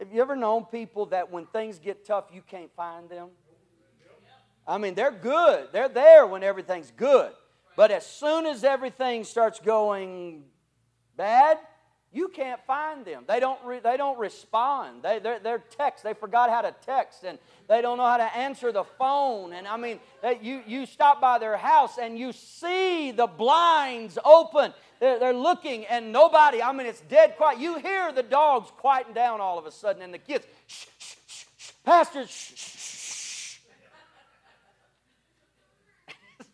Have 0.03 0.13
you 0.13 0.21
ever 0.21 0.35
known 0.35 0.65
people 0.65 1.07
that 1.07 1.31
when 1.31 1.47
things 1.47 1.79
get 1.79 2.05
tough, 2.05 2.25
you 2.33 2.43
can't 2.43 2.75
find 2.75 3.09
them? 3.09 3.29
I 4.67 4.77
mean, 4.77 4.97
they're 4.97 5.13
good. 5.13 5.69
They're 5.73 5.89
there 5.89 6.27
when 6.27 6.43
everything's 6.43 6.91
good. 6.91 7.31
But 7.77 7.93
as 7.93 8.05
soon 8.05 8.47
as 8.47 8.65
everything 8.65 9.23
starts 9.23 9.61
going 9.61 10.43
bad, 11.17 11.59
you 12.13 12.27
can't 12.27 12.61
find 12.67 13.05
them. 13.05 13.27
They 13.29 13.39
don't, 13.39 13.61
re, 13.65 13.79
they 13.79 13.97
don't 13.97 14.19
respond. 14.19 15.05
They, 15.05 15.21
they're, 15.21 15.39
they're 15.39 15.63
text. 15.79 16.03
They 16.03 16.15
forgot 16.15 16.51
how 16.51 16.63
to 16.63 16.75
text 16.85 17.23
and 17.23 17.39
they 17.69 17.81
don't 17.81 17.97
know 17.97 18.05
how 18.05 18.17
to 18.17 18.37
answer 18.37 18.73
the 18.73 18.85
phone. 18.85 19.53
And 19.53 19.69
I 19.69 19.77
mean, 19.77 20.01
you, 20.41 20.63
you 20.67 20.85
stop 20.85 21.21
by 21.21 21.39
their 21.39 21.57
house 21.57 21.97
and 21.97 22.19
you 22.19 22.33
see 22.33 23.13
the 23.13 23.29
blinds 23.29 24.19
open 24.25 24.75
they're, 25.03 25.19
they're 25.19 25.35
looking 25.35 25.85
and 25.87 26.13
nobody, 26.13 26.63
I 26.63 26.71
mean, 26.71 26.87
it's 26.87 27.01
dead 27.01 27.37
quiet. 27.37 27.59
You 27.59 27.77
hear 27.81 28.13
the 28.13 28.23
dogs 28.23 28.71
quieting 28.77 29.15
down 29.15 29.41
all 29.41 29.59
of 29.59 29.67
a 29.67 29.73
sudden 29.73 30.01
and 30.01 30.15
the 30.15 30.19
kids, 30.19 30.47
shh, 30.69 30.87
shh, 30.97 31.17
shh, 31.27 31.45
shh. 31.57 31.73
Pastor, 31.85 32.25
shh, 32.25 32.53
shh, 32.55 33.59
shh. 33.59 33.59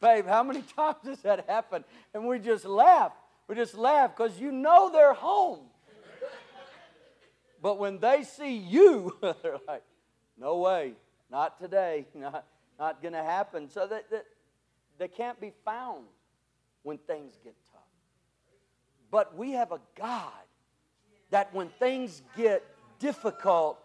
Babe, 0.00 0.26
how 0.26 0.42
many 0.42 0.62
times 0.62 0.96
has 1.04 1.20
that 1.20 1.46
happened? 1.46 1.84
And 2.14 2.26
we 2.26 2.38
just 2.38 2.64
laugh. 2.64 3.12
We 3.48 3.54
just 3.54 3.76
laugh 3.76 4.16
because 4.16 4.40
you 4.40 4.50
know 4.50 4.90
they're 4.90 5.12
home. 5.12 5.66
But 7.60 7.78
when 7.78 7.98
they 7.98 8.22
see 8.22 8.56
you, 8.56 9.14
they're 9.20 9.58
like, 9.68 9.82
no 10.38 10.56
way, 10.56 10.94
not 11.30 11.60
today, 11.60 12.06
not, 12.14 12.46
not 12.78 13.02
going 13.02 13.12
to 13.12 13.22
happen. 13.22 13.68
So 13.68 13.86
that, 13.86 14.10
that 14.10 14.24
they 14.96 15.08
can't 15.08 15.38
be 15.38 15.52
found 15.66 16.06
when 16.82 16.98
things 16.98 17.38
get 17.42 17.54
tough. 17.72 17.82
But 19.10 19.36
we 19.36 19.52
have 19.52 19.72
a 19.72 19.80
God 19.96 20.32
that 21.30 21.54
when 21.54 21.68
things 21.78 22.22
get 22.36 22.64
difficult, 22.98 23.78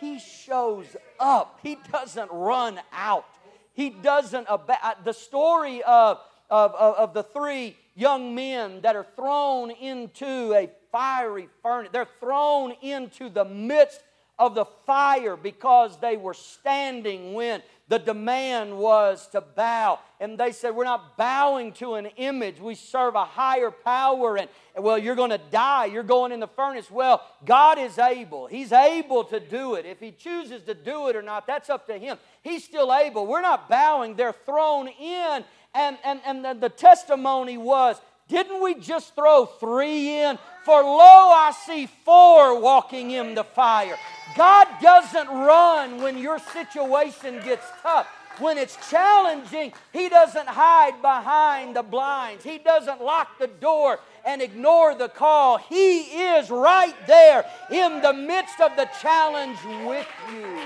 He 0.00 0.18
shows 0.18 0.86
up. 1.20 1.60
He 1.62 1.78
doesn't 1.92 2.30
run 2.30 2.80
out. 2.92 3.26
He 3.72 3.90
doesn't. 3.90 4.48
Ab- 4.48 4.70
uh, 4.70 4.94
the 5.04 5.12
story 5.12 5.82
of, 5.82 6.18
of, 6.50 6.74
of, 6.74 6.94
of 6.96 7.14
the 7.14 7.22
three 7.22 7.76
young 7.94 8.34
men 8.34 8.80
that 8.82 8.96
are 8.96 9.06
thrown 9.16 9.70
into 9.70 10.52
a 10.54 10.70
fiery 10.90 11.48
furnace, 11.62 11.90
they're 11.92 12.08
thrown 12.20 12.72
into 12.82 13.28
the 13.28 13.44
midst 13.44 14.00
of 14.38 14.54
the 14.54 14.64
fire 14.86 15.36
because 15.36 15.98
they 16.00 16.16
were 16.16 16.34
standing 16.34 17.34
when 17.34 17.62
the 17.88 17.98
demand 17.98 18.78
was 18.78 19.28
to 19.28 19.42
bow. 19.42 19.98
And 20.18 20.38
they 20.38 20.52
said, 20.52 20.74
We're 20.74 20.84
not 20.84 21.18
bowing 21.18 21.72
to 21.74 21.94
an 21.94 22.06
image. 22.16 22.58
We 22.58 22.74
serve 22.74 23.14
a 23.14 23.26
higher 23.26 23.70
power. 23.70 24.38
And, 24.38 24.48
well, 24.76 24.96
you're 24.96 25.14
going 25.14 25.30
to 25.30 25.40
die. 25.50 25.86
You're 25.86 26.02
going 26.02 26.32
in 26.32 26.40
the 26.40 26.48
furnace. 26.48 26.90
Well, 26.90 27.22
God 27.44 27.78
is 27.78 27.98
able. 27.98 28.46
He's 28.46 28.72
able 28.72 29.24
to 29.24 29.38
do 29.38 29.74
it. 29.74 29.84
If 29.84 30.00
He 30.00 30.12
chooses 30.12 30.62
to 30.62 30.74
do 30.74 31.08
it 31.08 31.16
or 31.16 31.22
not, 31.22 31.46
that's 31.46 31.68
up 31.68 31.86
to 31.88 31.98
Him. 31.98 32.16
He's 32.42 32.64
still 32.64 32.92
able. 32.92 33.26
We're 33.26 33.42
not 33.42 33.68
bowing. 33.68 34.16
They're 34.16 34.32
thrown 34.32 34.88
in. 34.88 35.44
And, 35.74 35.98
and, 36.04 36.20
and 36.24 36.44
the, 36.44 36.54
the 36.54 36.68
testimony 36.70 37.58
was, 37.58 38.00
Didn't 38.28 38.62
we 38.62 38.76
just 38.76 39.14
throw 39.14 39.44
three 39.44 40.20
in? 40.20 40.38
For 40.64 40.82
lo, 40.82 41.30
I 41.30 41.52
see 41.66 41.86
four 42.04 42.58
walking 42.58 43.10
in 43.10 43.34
the 43.34 43.44
fire. 43.44 43.96
God 44.36 44.66
doesn't 44.80 45.28
run 45.28 46.02
when 46.02 46.16
your 46.16 46.38
situation 46.38 47.40
gets 47.44 47.66
tough. 47.82 48.06
When 48.38 48.58
it's 48.58 48.76
challenging, 48.90 49.72
He 49.92 50.08
doesn't 50.08 50.48
hide 50.48 51.00
behind 51.02 51.76
the 51.76 51.82
blinds. 51.82 52.42
He 52.42 52.58
doesn't 52.58 53.02
lock 53.02 53.38
the 53.38 53.46
door 53.46 54.00
and 54.24 54.42
ignore 54.42 54.94
the 54.94 55.08
call. 55.08 55.58
He 55.58 56.00
is 56.00 56.50
right 56.50 56.94
there 57.06 57.44
in 57.70 58.00
the 58.00 58.12
midst 58.12 58.60
of 58.60 58.74
the 58.76 58.88
challenge 59.00 59.58
with 59.86 60.08
you. 60.32 60.58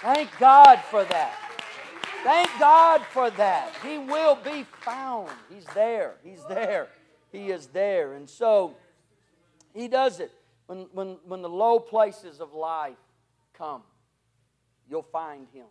Thank 0.00 0.30
God 0.38 0.80
for 0.90 1.04
that. 1.04 1.34
Thank 2.24 2.48
God 2.58 3.02
for 3.12 3.30
that. 3.30 3.72
He 3.86 3.98
will 3.98 4.36
be 4.36 4.64
found. 4.80 5.30
He's 5.52 5.66
there. 5.74 6.14
He's 6.24 6.44
there. 6.48 6.88
He 7.32 7.50
is 7.50 7.66
there. 7.68 8.14
And 8.14 8.28
so 8.28 8.74
He 9.74 9.88
does 9.88 10.20
it. 10.20 10.32
When, 10.66 10.86
when, 10.92 11.16
when 11.26 11.42
the 11.42 11.48
low 11.48 11.78
places 11.78 12.40
of 12.40 12.54
life 12.54 12.96
come, 13.54 13.82
you'll 14.88 15.02
find 15.02 15.46
Him 15.52 15.66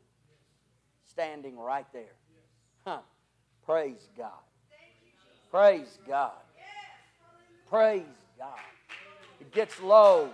standing 1.10 1.58
right 1.58 1.88
there. 1.93 2.15
Huh. 2.86 3.00
Praise 3.65 4.08
God. 4.17 4.32
Praise 5.52 5.98
God. 6.08 6.32
Praise 7.69 8.04
God. 8.38 8.60
It 9.39 9.52
gets 9.52 9.82
low. 9.82 10.30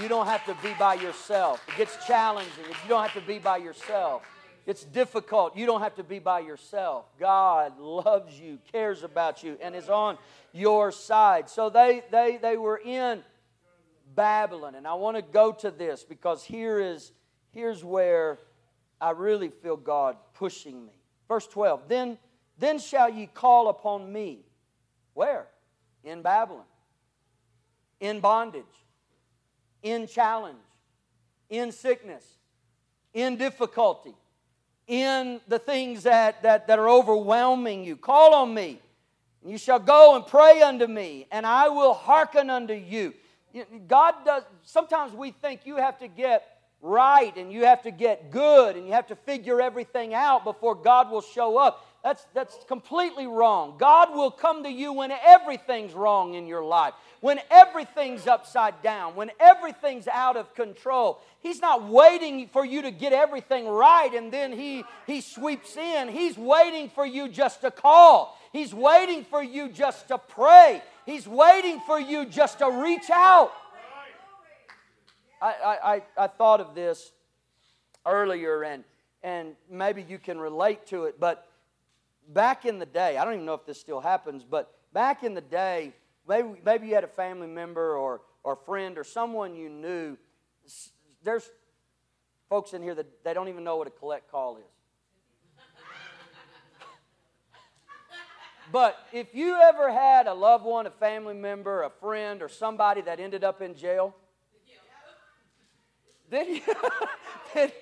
You 0.00 0.08
don't 0.08 0.26
have 0.26 0.44
to 0.46 0.56
be 0.62 0.74
by 0.78 0.94
yourself. 0.94 1.62
It 1.68 1.76
gets 1.76 2.04
challenging. 2.06 2.64
You 2.66 2.88
don't 2.88 3.02
have 3.02 3.14
to 3.14 3.26
be 3.26 3.38
by 3.38 3.58
yourself. 3.58 4.22
It's 4.66 4.84
difficult. 4.84 5.56
You 5.56 5.66
don't 5.66 5.82
have 5.82 5.96
to 5.96 6.02
be 6.02 6.18
by 6.18 6.40
yourself. 6.40 7.04
God 7.18 7.78
loves 7.78 8.38
you, 8.38 8.58
cares 8.72 9.02
about 9.02 9.42
you, 9.42 9.58
and 9.60 9.74
is 9.74 9.90
on 9.90 10.16
your 10.52 10.90
side. 10.90 11.50
So 11.50 11.68
they, 11.68 12.02
they, 12.10 12.38
they 12.40 12.56
were 12.56 12.80
in 12.82 13.22
Babylon. 14.14 14.74
And 14.74 14.86
I 14.86 14.94
want 14.94 15.16
to 15.16 15.22
go 15.22 15.52
to 15.52 15.70
this 15.70 16.02
because 16.02 16.44
here 16.44 16.80
is, 16.80 17.12
here's 17.52 17.84
where 17.84 18.38
I 19.00 19.10
really 19.10 19.50
feel 19.50 19.76
God 19.76 20.16
pushing 20.32 20.86
me. 20.86 20.92
Verse 21.28 21.46
12 21.46 21.82
Then, 21.88 22.16
then 22.58 22.78
shall 22.78 23.10
ye 23.10 23.26
call 23.26 23.68
upon 23.68 24.10
me. 24.10 24.46
Where? 25.12 25.46
In 26.04 26.22
Babylon. 26.22 26.64
In 28.00 28.20
bondage. 28.20 28.64
In 29.82 30.06
challenge. 30.06 30.56
In 31.50 31.70
sickness. 31.70 32.24
In 33.12 33.36
difficulty 33.36 34.14
in 34.86 35.40
the 35.48 35.58
things 35.58 36.02
that, 36.02 36.42
that, 36.42 36.66
that 36.68 36.78
are 36.78 36.88
overwhelming 36.88 37.84
you. 37.84 37.96
Call 37.96 38.34
on 38.34 38.52
me, 38.52 38.80
you 39.44 39.58
shall 39.58 39.78
go 39.78 40.16
and 40.16 40.26
pray 40.26 40.62
unto 40.62 40.86
me, 40.86 41.26
and 41.30 41.46
I 41.46 41.68
will 41.68 41.94
hearken 41.94 42.50
unto 42.50 42.74
you. 42.74 43.14
God 43.86 44.14
does, 44.24 44.42
sometimes 44.62 45.12
we 45.12 45.30
think 45.30 45.60
you 45.64 45.76
have 45.76 45.98
to 46.00 46.08
get 46.08 46.54
right 46.80 47.34
and 47.36 47.52
you 47.52 47.64
have 47.64 47.82
to 47.82 47.90
get 47.90 48.30
good 48.30 48.76
and 48.76 48.86
you 48.86 48.92
have 48.92 49.06
to 49.06 49.16
figure 49.16 49.60
everything 49.60 50.12
out 50.12 50.44
before 50.44 50.74
God 50.74 51.10
will 51.10 51.22
show 51.22 51.56
up. 51.56 51.86
That's, 52.04 52.24
that's 52.34 52.56
completely 52.68 53.26
wrong. 53.26 53.76
God 53.78 54.14
will 54.14 54.30
come 54.30 54.62
to 54.62 54.70
you 54.70 54.92
when 54.92 55.10
everything's 55.10 55.94
wrong 55.94 56.34
in 56.34 56.46
your 56.46 56.62
life 56.62 56.94
when 57.24 57.40
everything's 57.50 58.26
upside 58.26 58.82
down, 58.82 59.16
when 59.16 59.30
everything's 59.40 60.06
out 60.08 60.36
of 60.36 60.54
control. 60.54 61.22
He's 61.40 61.58
not 61.58 61.88
waiting 61.88 62.48
for 62.48 62.66
you 62.66 62.82
to 62.82 62.90
get 62.90 63.14
everything 63.14 63.66
right 63.66 64.12
and 64.12 64.30
then 64.30 64.52
he, 64.52 64.84
he 65.06 65.22
sweeps 65.22 65.74
in. 65.74 66.08
He's 66.08 66.36
waiting 66.36 66.90
for 66.90 67.06
you 67.06 67.30
just 67.30 67.62
to 67.62 67.70
call. 67.70 68.38
He's 68.52 68.74
waiting 68.74 69.24
for 69.24 69.42
you 69.42 69.70
just 69.70 70.08
to 70.08 70.18
pray. 70.18 70.82
He's 71.06 71.26
waiting 71.26 71.80
for 71.86 71.98
you 71.98 72.26
just 72.26 72.58
to 72.58 72.70
reach 72.70 73.08
out. 73.08 73.52
I, 75.40 75.54
I, 75.82 76.02
I 76.18 76.26
thought 76.26 76.60
of 76.60 76.74
this 76.74 77.10
earlier, 78.04 78.64
and, 78.64 78.84
and 79.22 79.56
maybe 79.70 80.04
you 80.06 80.18
can 80.18 80.38
relate 80.38 80.88
to 80.88 81.04
it, 81.04 81.18
but 81.18 81.48
back 82.28 82.64
in 82.64 82.78
the 82.78 82.86
day, 82.86 83.16
I 83.16 83.24
don't 83.24 83.34
even 83.34 83.46
know 83.46 83.54
if 83.54 83.66
this 83.66 83.80
still 83.80 84.00
happens, 84.00 84.44
but 84.44 84.72
back 84.92 85.22
in 85.22 85.34
the 85.34 85.40
day, 85.40 85.92
Maybe, 86.26 86.48
maybe 86.64 86.86
you 86.88 86.94
had 86.94 87.04
a 87.04 87.08
family 87.08 87.46
member 87.46 87.96
or, 87.96 88.22
or 88.42 88.56
friend 88.56 88.96
or 88.96 89.04
someone 89.04 89.54
you 89.54 89.68
knew. 89.68 90.16
There's 91.22 91.48
folks 92.48 92.72
in 92.72 92.82
here 92.82 92.94
that 92.94 93.24
they 93.24 93.34
don't 93.34 93.48
even 93.48 93.64
know 93.64 93.76
what 93.76 93.86
a 93.86 93.90
collect 93.90 94.30
call 94.30 94.56
is. 94.56 94.62
but 98.72 98.96
if 99.12 99.34
you 99.34 99.54
ever 99.60 99.92
had 99.92 100.26
a 100.26 100.32
loved 100.32 100.64
one, 100.64 100.86
a 100.86 100.90
family 100.90 101.34
member, 101.34 101.82
a 101.82 101.90
friend, 101.90 102.40
or 102.40 102.48
somebody 102.48 103.02
that 103.02 103.20
ended 103.20 103.44
up 103.44 103.60
in 103.60 103.76
jail, 103.76 104.14
then 106.30 106.54
you, 106.54 106.62
then, 107.54 107.72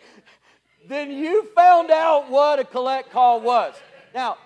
then 0.89 1.11
you 1.13 1.49
found 1.55 1.93
out 1.93 2.29
what 2.29 2.59
a 2.59 2.65
collect 2.65 3.13
call 3.13 3.41
was. 3.41 3.75
Now, 4.15 4.37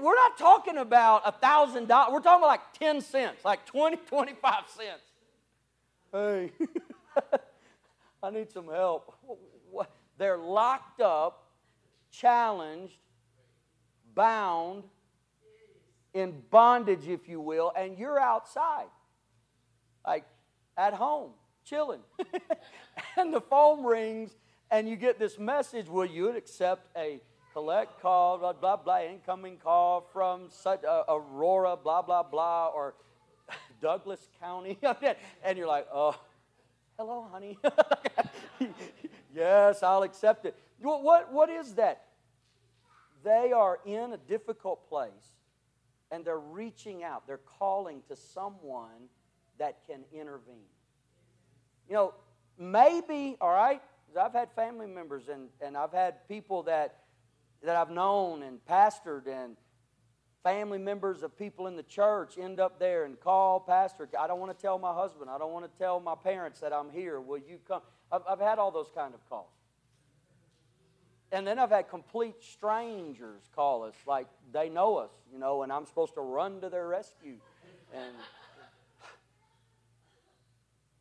we're 0.00 0.14
not 0.14 0.38
talking 0.38 0.78
about 0.78 1.22
a 1.24 1.32
thousand 1.32 1.88
dollars. 1.88 2.12
We're 2.12 2.20
talking 2.20 2.42
about 2.42 2.48
like 2.48 2.72
10 2.78 3.00
cents, 3.00 3.44
like 3.44 3.66
20, 3.66 3.96
25 4.08 4.54
cents. 4.68 5.02
Hey, 6.12 6.52
I 8.22 8.30
need 8.30 8.50
some 8.50 8.68
help. 8.68 9.14
They're 10.18 10.38
locked 10.38 11.00
up, 11.00 11.50
challenged, 12.10 12.98
bound, 14.14 14.84
in 16.14 16.42
bondage, 16.50 17.08
if 17.08 17.28
you 17.28 17.40
will, 17.40 17.72
and 17.76 17.98
you're 17.98 18.20
outside, 18.20 18.86
like 20.06 20.24
at 20.76 20.92
home, 20.92 21.30
chilling. 21.64 22.00
and 23.16 23.32
the 23.32 23.40
phone 23.40 23.84
rings, 23.84 24.36
and 24.70 24.88
you 24.88 24.96
get 24.96 25.18
this 25.18 25.38
message 25.38 25.88
Will 25.88 26.04
you 26.04 26.28
accept 26.36 26.86
a 26.96 27.20
collect 27.52 28.00
call, 28.00 28.38
blah, 28.38 28.52
blah, 28.52 28.76
blah, 28.76 29.02
incoming 29.02 29.58
call 29.58 30.06
from 30.12 30.48
such, 30.48 30.84
uh, 30.84 31.02
Aurora, 31.08 31.76
blah, 31.76 32.02
blah, 32.02 32.22
blah, 32.22 32.68
or 32.68 32.94
Douglas 33.80 34.28
County. 34.40 34.78
and 35.44 35.58
you're 35.58 35.66
like, 35.66 35.86
oh, 35.92 36.18
hello, 36.98 37.26
honey. 37.30 37.58
yes, 39.34 39.82
I'll 39.82 40.02
accept 40.02 40.46
it. 40.46 40.56
What, 40.80 41.02
what, 41.02 41.32
what 41.32 41.50
is 41.50 41.74
that? 41.74 42.04
They 43.24 43.52
are 43.52 43.78
in 43.84 44.12
a 44.12 44.16
difficult 44.16 44.88
place 44.88 45.10
and 46.10 46.24
they're 46.24 46.38
reaching 46.38 47.04
out. 47.04 47.26
They're 47.26 47.40
calling 47.58 48.02
to 48.08 48.16
someone 48.16 49.08
that 49.58 49.78
can 49.86 50.00
intervene. 50.12 50.66
You 51.88 51.94
know, 51.94 52.14
maybe, 52.58 53.36
all 53.40 53.50
right, 53.50 53.80
I've 54.20 54.32
had 54.32 54.50
family 54.52 54.86
members 54.86 55.28
and, 55.28 55.48
and 55.60 55.76
I've 55.76 55.92
had 55.92 56.26
people 56.28 56.64
that 56.64 57.01
that 57.62 57.76
I've 57.76 57.90
known 57.90 58.42
and 58.42 58.58
pastored 58.68 59.26
and 59.26 59.56
family 60.42 60.78
members 60.78 61.22
of 61.22 61.38
people 61.38 61.68
in 61.68 61.76
the 61.76 61.82
church 61.84 62.36
end 62.38 62.58
up 62.58 62.78
there 62.78 63.04
and 63.04 63.18
call 63.20 63.60
pastor. 63.60 64.08
I 64.18 64.26
don't 64.26 64.40
want 64.40 64.56
to 64.56 64.60
tell 64.60 64.78
my 64.78 64.92
husband. 64.92 65.30
I 65.30 65.38
don't 65.38 65.52
want 65.52 65.70
to 65.70 65.78
tell 65.78 66.00
my 66.00 66.14
parents 66.16 66.60
that 66.60 66.72
i'm 66.72 66.90
here. 66.90 67.20
Will 67.20 67.38
you 67.38 67.58
come? 67.66 67.80
I've, 68.10 68.22
I've 68.28 68.40
had 68.40 68.58
all 68.58 68.70
those 68.70 68.90
kind 68.94 69.14
of 69.14 69.28
calls. 69.28 69.46
And 71.30 71.46
then 71.46 71.58
i've 71.58 71.70
had 71.70 71.88
complete 71.88 72.42
strangers 72.42 73.42
call 73.54 73.84
us 73.84 73.94
like 74.06 74.26
they 74.52 74.68
know 74.68 74.96
us 74.96 75.10
you 75.32 75.38
know 75.38 75.62
and 75.62 75.72
i'm 75.72 75.86
supposed 75.86 76.12
to 76.14 76.20
run 76.20 76.60
to 76.60 76.68
their 76.68 76.86
rescue. 76.88 77.36
And 77.94 78.14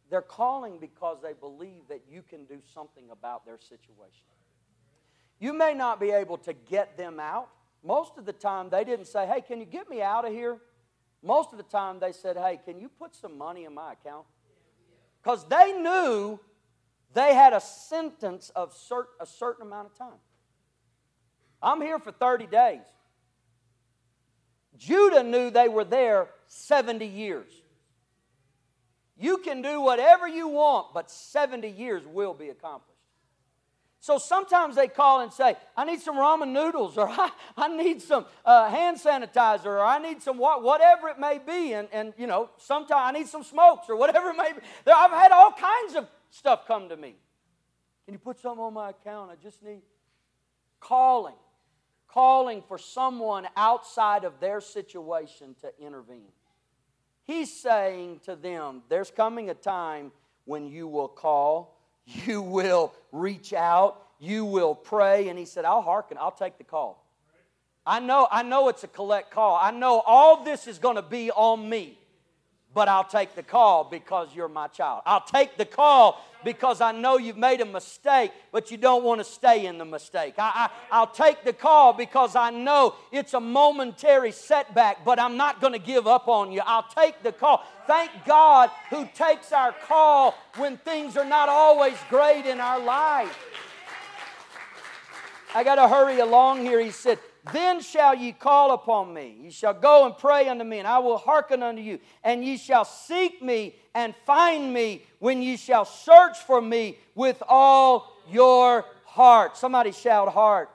they're 0.09 0.21
calling 0.21 0.77
because 0.79 1.17
they 1.21 1.33
believe 1.33 1.87
that 1.89 2.01
you 2.09 2.21
can 2.21 2.45
do 2.45 2.59
something 2.73 3.05
about 3.11 3.45
their 3.45 3.57
situation 3.59 4.23
you 5.41 5.53
may 5.53 5.73
not 5.73 5.99
be 5.99 6.11
able 6.11 6.37
to 6.37 6.53
get 6.53 6.97
them 6.97 7.19
out. 7.19 7.49
Most 7.83 8.19
of 8.19 8.25
the 8.25 8.31
time, 8.31 8.69
they 8.69 8.83
didn't 8.83 9.07
say, 9.07 9.25
Hey, 9.25 9.41
can 9.41 9.59
you 9.59 9.65
get 9.65 9.89
me 9.89 10.01
out 10.01 10.23
of 10.23 10.31
here? 10.31 10.59
Most 11.23 11.51
of 11.51 11.57
the 11.57 11.63
time, 11.63 11.99
they 11.99 12.11
said, 12.11 12.37
Hey, 12.37 12.59
can 12.63 12.79
you 12.79 12.87
put 12.87 13.15
some 13.15 13.39
money 13.39 13.65
in 13.65 13.73
my 13.73 13.93
account? 13.93 14.27
Because 15.21 15.43
they 15.47 15.73
knew 15.73 16.39
they 17.13 17.33
had 17.33 17.53
a 17.53 17.59
sentence 17.59 18.51
of 18.55 18.73
cert- 18.73 19.17
a 19.19 19.25
certain 19.25 19.65
amount 19.65 19.87
of 19.87 19.97
time. 19.97 20.19
I'm 21.61 21.81
here 21.81 21.97
for 21.97 22.11
30 22.11 22.45
days. 22.45 22.79
Judah 24.77 25.23
knew 25.23 25.49
they 25.49 25.67
were 25.67 25.83
there 25.83 26.29
70 26.47 27.05
years. 27.05 27.51
You 29.17 29.39
can 29.39 29.63
do 29.63 29.81
whatever 29.81 30.27
you 30.27 30.47
want, 30.47 30.93
but 30.93 31.09
70 31.09 31.67
years 31.67 32.05
will 32.05 32.33
be 32.33 32.49
accomplished. 32.49 32.90
So 34.01 34.17
sometimes 34.17 34.75
they 34.75 34.87
call 34.87 35.21
and 35.21 35.31
say, 35.31 35.55
I 35.77 35.85
need 35.85 36.01
some 36.01 36.15
ramen 36.15 36.49
noodles, 36.49 36.97
or 36.97 37.07
I, 37.09 37.29
I 37.55 37.67
need 37.67 38.01
some 38.01 38.25
uh, 38.43 38.67
hand 38.67 38.97
sanitizer, 38.97 39.67
or 39.67 39.85
I 39.85 39.99
need 39.99 40.23
some 40.23 40.39
what, 40.39 40.63
whatever 40.63 41.07
it 41.09 41.19
may 41.19 41.37
be. 41.37 41.73
And, 41.73 41.87
and, 41.93 42.11
you 42.17 42.25
know, 42.25 42.49
sometimes 42.57 42.99
I 42.99 43.11
need 43.11 43.27
some 43.27 43.43
smokes, 43.43 43.89
or 43.89 43.95
whatever 43.95 44.31
it 44.31 44.37
may 44.37 44.53
be. 44.53 44.91
I've 44.91 45.11
had 45.11 45.31
all 45.31 45.51
kinds 45.51 45.95
of 45.95 46.07
stuff 46.31 46.67
come 46.67 46.89
to 46.89 46.97
me. 46.97 47.13
Can 48.05 48.15
you 48.15 48.17
put 48.17 48.39
something 48.39 48.63
on 48.63 48.73
my 48.73 48.89
account? 48.89 49.29
I 49.31 49.35
just 49.35 49.61
need 49.61 49.83
calling, 50.79 51.35
calling 52.07 52.63
for 52.67 52.79
someone 52.79 53.47
outside 53.55 54.23
of 54.23 54.39
their 54.39 54.61
situation 54.61 55.55
to 55.61 55.71
intervene. 55.79 56.31
He's 57.23 57.53
saying 57.53 58.21
to 58.25 58.35
them, 58.35 58.81
There's 58.89 59.11
coming 59.11 59.51
a 59.51 59.53
time 59.53 60.11
when 60.45 60.65
you 60.65 60.87
will 60.87 61.07
call 61.07 61.77
you 62.25 62.41
will 62.41 62.93
reach 63.11 63.53
out, 63.53 64.01
you 64.19 64.45
will 64.45 64.75
pray. 64.75 65.29
And 65.29 65.37
he 65.37 65.45
said, 65.45 65.65
I'll 65.65 65.81
hearken, 65.81 66.17
I'll 66.19 66.31
take 66.31 66.57
the 66.57 66.63
call. 66.63 67.05
I 67.85 67.99
know, 67.99 68.27
I 68.29 68.43
know 68.43 68.69
it's 68.69 68.83
a 68.83 68.87
collect 68.87 69.31
call. 69.31 69.57
I 69.59 69.71
know 69.71 70.01
all 70.05 70.43
this 70.43 70.67
is 70.67 70.77
going 70.77 70.97
to 70.97 71.01
be 71.01 71.31
on 71.31 71.67
me 71.67 71.97
but 72.73 72.87
I'll 72.87 73.03
take 73.03 73.35
the 73.35 73.43
call 73.43 73.83
because 73.83 74.33
you're 74.33 74.47
my 74.47 74.67
child. 74.67 75.01
I'll 75.05 75.23
take 75.23 75.57
the 75.57 75.65
call 75.65 76.23
because 76.43 76.81
I 76.81 76.91
know 76.91 77.17
you've 77.17 77.37
made 77.37 77.61
a 77.61 77.65
mistake, 77.65 78.31
but 78.51 78.71
you 78.71 78.77
don't 78.77 79.03
want 79.03 79.19
to 79.19 79.25
stay 79.25 79.65
in 79.65 79.77
the 79.77 79.85
mistake. 79.85 80.35
I, 80.37 80.69
I, 80.89 80.99
will 81.01 81.07
take 81.07 81.43
the 81.43 81.53
call 81.53 81.93
because 81.93 82.35
I 82.35 82.49
know 82.49 82.95
it's 83.11 83.33
a 83.33 83.39
momentary 83.39 84.31
setback, 84.31 85.03
but 85.03 85.19
I'm 85.19 85.37
not 85.37 85.61
going 85.61 85.73
to 85.73 85.79
give 85.79 86.07
up 86.07 86.27
on 86.27 86.51
you. 86.51 86.61
I'll 86.65 86.87
take 86.87 87.21
the 87.23 87.31
call. 87.31 87.63
Thank 87.87 88.11
God 88.25 88.69
who 88.89 89.07
takes 89.13 89.51
our 89.51 89.73
call 89.87 90.35
when 90.55 90.77
things 90.77 91.17
are 91.17 91.25
not 91.25 91.49
always 91.49 91.97
great 92.09 92.45
in 92.45 92.59
our 92.59 92.79
life. 92.79 93.37
I 95.53 95.63
got 95.63 95.75
to 95.75 95.87
hurry 95.87 96.19
along 96.19 96.61
here. 96.61 96.79
He 96.79 96.91
said, 96.91 97.19
then 97.51 97.81
shall 97.81 98.13
ye 98.13 98.33
call 98.33 98.71
upon 98.71 99.13
me. 99.13 99.37
Ye 99.41 99.49
shall 99.49 99.73
go 99.73 100.05
and 100.05 100.15
pray 100.17 100.47
unto 100.47 100.63
me, 100.63 100.79
and 100.79 100.87
I 100.87 100.99
will 100.99 101.17
hearken 101.17 101.63
unto 101.63 101.81
you. 101.81 101.99
And 102.23 102.45
ye 102.45 102.57
shall 102.57 102.85
seek 102.85 103.41
me 103.41 103.75
and 103.95 104.13
find 104.25 104.71
me 104.71 105.03
when 105.19 105.41
ye 105.41 105.57
shall 105.57 105.85
search 105.85 106.37
for 106.37 106.61
me 106.61 106.99
with 107.15 107.41
all 107.47 108.15
your 108.29 108.85
heart. 109.05 109.57
Somebody 109.57 109.91
shout, 109.91 110.29
heart. 110.29 110.69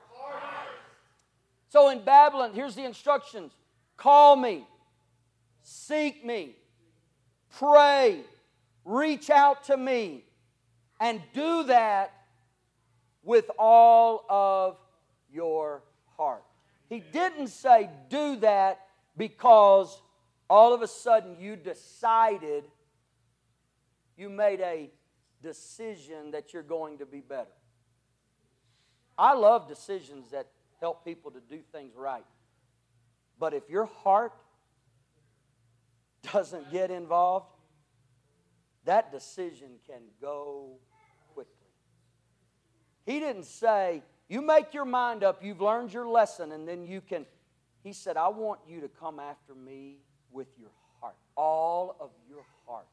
So 1.69 1.89
in 1.89 2.03
Babylon, 2.03 2.53
here's 2.53 2.75
the 2.75 2.83
instructions 2.83 3.51
call 3.95 4.35
me, 4.35 4.65
seek 5.63 6.25
me, 6.25 6.55
pray, 7.57 8.21
reach 8.85 9.29
out 9.29 9.65
to 9.65 9.77
me, 9.77 10.23
and 10.99 11.21
do 11.33 11.63
that 11.63 12.13
with 13.23 13.49
all 13.57 14.25
of 14.29 14.77
your 15.31 15.81
heart. 16.15 16.46
He 16.89 16.99
didn't 16.99 17.47
say 17.47 17.89
do 18.09 18.37
that 18.37 18.79
because 19.15 20.01
all 20.49 20.73
of 20.73 20.81
a 20.81 20.87
sudden 20.87 21.37
you 21.39 21.55
decided, 21.55 22.63
you 24.15 24.29
made 24.29 24.61
a 24.61 24.89
decision 25.41 26.31
that 26.31 26.53
you're 26.53 26.63
going 26.63 26.99
to 26.99 27.05
be 27.05 27.19
better. 27.19 27.51
I 29.17 29.33
love 29.33 29.67
decisions 29.67 30.31
that 30.31 30.47
help 30.79 31.03
people 31.03 31.31
to 31.31 31.41
do 31.49 31.59
things 31.71 31.93
right. 31.95 32.25
But 33.39 33.53
if 33.53 33.69
your 33.69 33.85
heart 33.85 34.33
doesn't 36.31 36.71
get 36.71 36.91
involved, 36.91 37.47
that 38.85 39.11
decision 39.11 39.69
can 39.87 40.01
go 40.21 40.77
quickly. 41.33 41.51
He 43.05 43.19
didn't 43.19 43.45
say, 43.45 44.03
you 44.29 44.41
make 44.41 44.73
your 44.73 44.85
mind 44.85 45.23
up, 45.23 45.43
you've 45.43 45.61
learned 45.61 45.93
your 45.93 46.07
lesson, 46.07 46.51
and 46.51 46.67
then 46.67 46.85
you 46.85 47.01
can. 47.01 47.25
He 47.83 47.93
said, 47.93 48.17
I 48.17 48.27
want 48.27 48.59
you 48.67 48.81
to 48.81 48.89
come 48.89 49.19
after 49.19 49.55
me 49.55 49.97
with 50.31 50.47
your 50.59 50.71
heart, 50.99 51.15
all 51.35 51.95
of 51.99 52.09
your 52.29 52.43
heart. 52.67 52.87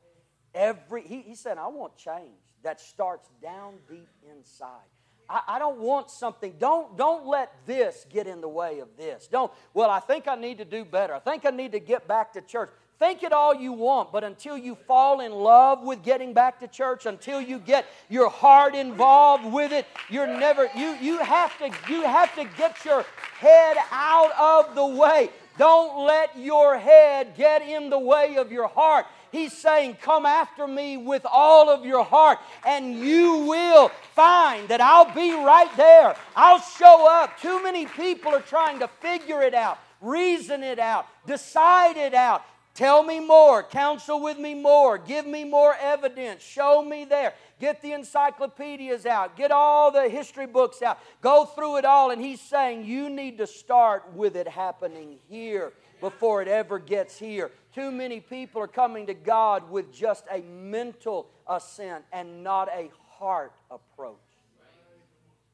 Every, 0.55 1.03
he, 1.03 1.23
he 1.23 1.35
said, 1.35 1.59
I 1.59 1.67
want 1.67 1.97
change 1.97 2.39
that 2.63 2.81
starts 2.81 3.29
down 3.43 3.75
deep 3.89 4.09
inside. 4.37 4.89
I, 5.29 5.41
I, 5.49 5.59
don't 5.59 5.79
want 5.79 6.11
something. 6.11 6.55
Don't, 6.59 6.97
don't 6.97 7.27
let 7.27 7.53
this 7.67 8.07
get 8.11 8.27
in 8.27 8.41
the 8.41 8.49
way 8.49 8.81
of 8.81 8.89
this. 8.97 9.27
Don't, 9.27 9.51
well, 9.73 9.91
I 9.91 10.01
think 10.01 10.29
I 10.29 10.35
need 10.35 10.59
to 10.59 10.65
do 10.65 10.85
better. 10.85 11.15
I 11.15 11.19
think 11.19 11.47
I 11.47 11.51
need 11.51 11.73
to 11.73 11.81
get 11.81 12.07
back 12.07 12.33
to 12.35 12.41
church. 12.41 12.71
Think 13.05 13.23
it 13.23 13.35
all 13.35 13.55
you 13.55 13.75
want, 13.75 14.13
but 14.13 14.25
until 14.25 14.57
you 14.57 14.79
fall 14.89 15.21
in 15.21 15.31
love 15.31 15.83
with 15.83 16.03
getting 16.03 16.33
back 16.33 16.59
to 16.61 16.67
church, 16.67 17.05
until 17.05 17.39
you 17.39 17.59
get 17.59 17.85
your 18.09 18.31
heart 18.31 18.75
involved 18.75 19.45
with 19.45 19.73
it, 19.73 19.85
you're 20.09 20.27
never 20.27 20.71
you 20.75 20.97
you 21.03 21.19
have 21.19 21.53
to 21.59 21.67
you 21.93 22.01
have 22.01 22.35
to 22.37 22.47
get 22.57 22.83
your 22.83 23.05
head 23.39 23.77
out 23.91 24.33
of 24.41 24.75
the 24.75 24.87
way. 24.87 25.29
Don't 25.59 26.07
let 26.07 26.39
your 26.39 26.79
head 26.79 27.37
get 27.37 27.61
in 27.61 27.91
the 27.91 27.99
way 27.99 28.37
of 28.39 28.51
your 28.51 28.69
heart. 28.69 29.05
He's 29.31 29.53
saying, 29.53 29.99
Come 30.01 30.25
after 30.25 30.67
me 30.67 30.97
with 30.97 31.27
all 31.31 31.69
of 31.69 31.85
your 31.85 32.05
heart, 32.05 32.39
and 32.67 32.99
you 32.99 33.37
will 33.41 33.91
find 34.15 34.67
that 34.69 34.81
I'll 34.81 35.15
be 35.15 35.35
right 35.35 35.77
there. 35.77 36.17
I'll 36.35 36.63
show 36.63 37.07
up. 37.07 37.39
Too 37.39 37.63
many 37.63 37.85
people 37.85 38.35
are 38.35 38.41
trying 38.41 38.79
to 38.79 38.89
figure 38.89 39.43
it 39.43 39.53
out, 39.53 39.79
reason 40.01 40.63
it 40.63 40.79
out, 40.79 41.07
decide 41.27 41.99
it 41.99 42.15
out. 42.15 42.43
Tell 42.75 43.05
me 43.05 43.21
more. 43.21 43.63
Counsel 43.63 44.21
with 44.21 44.37
me 44.37 44.53
more. 44.53 44.99
Give 44.99 45.27
me 45.27 45.45
more 45.45 45.77
evidence. 45.81 46.43
Show 46.43 46.85
me 46.85 47.05
there. 47.05 47.35
Get 47.61 47.81
the 47.81 47.93
encyclopedias 47.93 49.07
out. 49.07 49.37
Get 49.37 49.53
all 49.53 49.93
the 49.93 50.09
history 50.09 50.47
books 50.47 50.83
out. 50.83 50.99
Go 51.21 51.45
through 51.45 51.77
it 51.77 51.85
all. 51.85 52.11
And 52.11 52.21
he's 52.21 52.41
saying 52.41 52.85
you 52.85 53.09
need 53.09 53.39
to 53.39 53.47
start 53.47 54.13
with 54.13 54.37
it 54.37 54.49
happening 54.49 55.19
here 55.29 55.73
before 56.01 56.43
it 56.43 56.49
ever 56.49 56.81
gets 56.81 57.17
here. 57.17 57.53
Too 57.73 57.93
many 57.93 58.19
people 58.19 58.61
are 58.61 58.69
coming 58.69 59.07
to 59.07 59.15
God 59.15 59.71
with 59.71 59.93
just 59.93 60.25
a 60.29 60.41
mental 60.41 61.29
assent 61.49 62.05
and 62.13 62.43
not 62.43 62.69
a 62.69 62.91
heart 63.19 63.53
approach. 63.71 64.19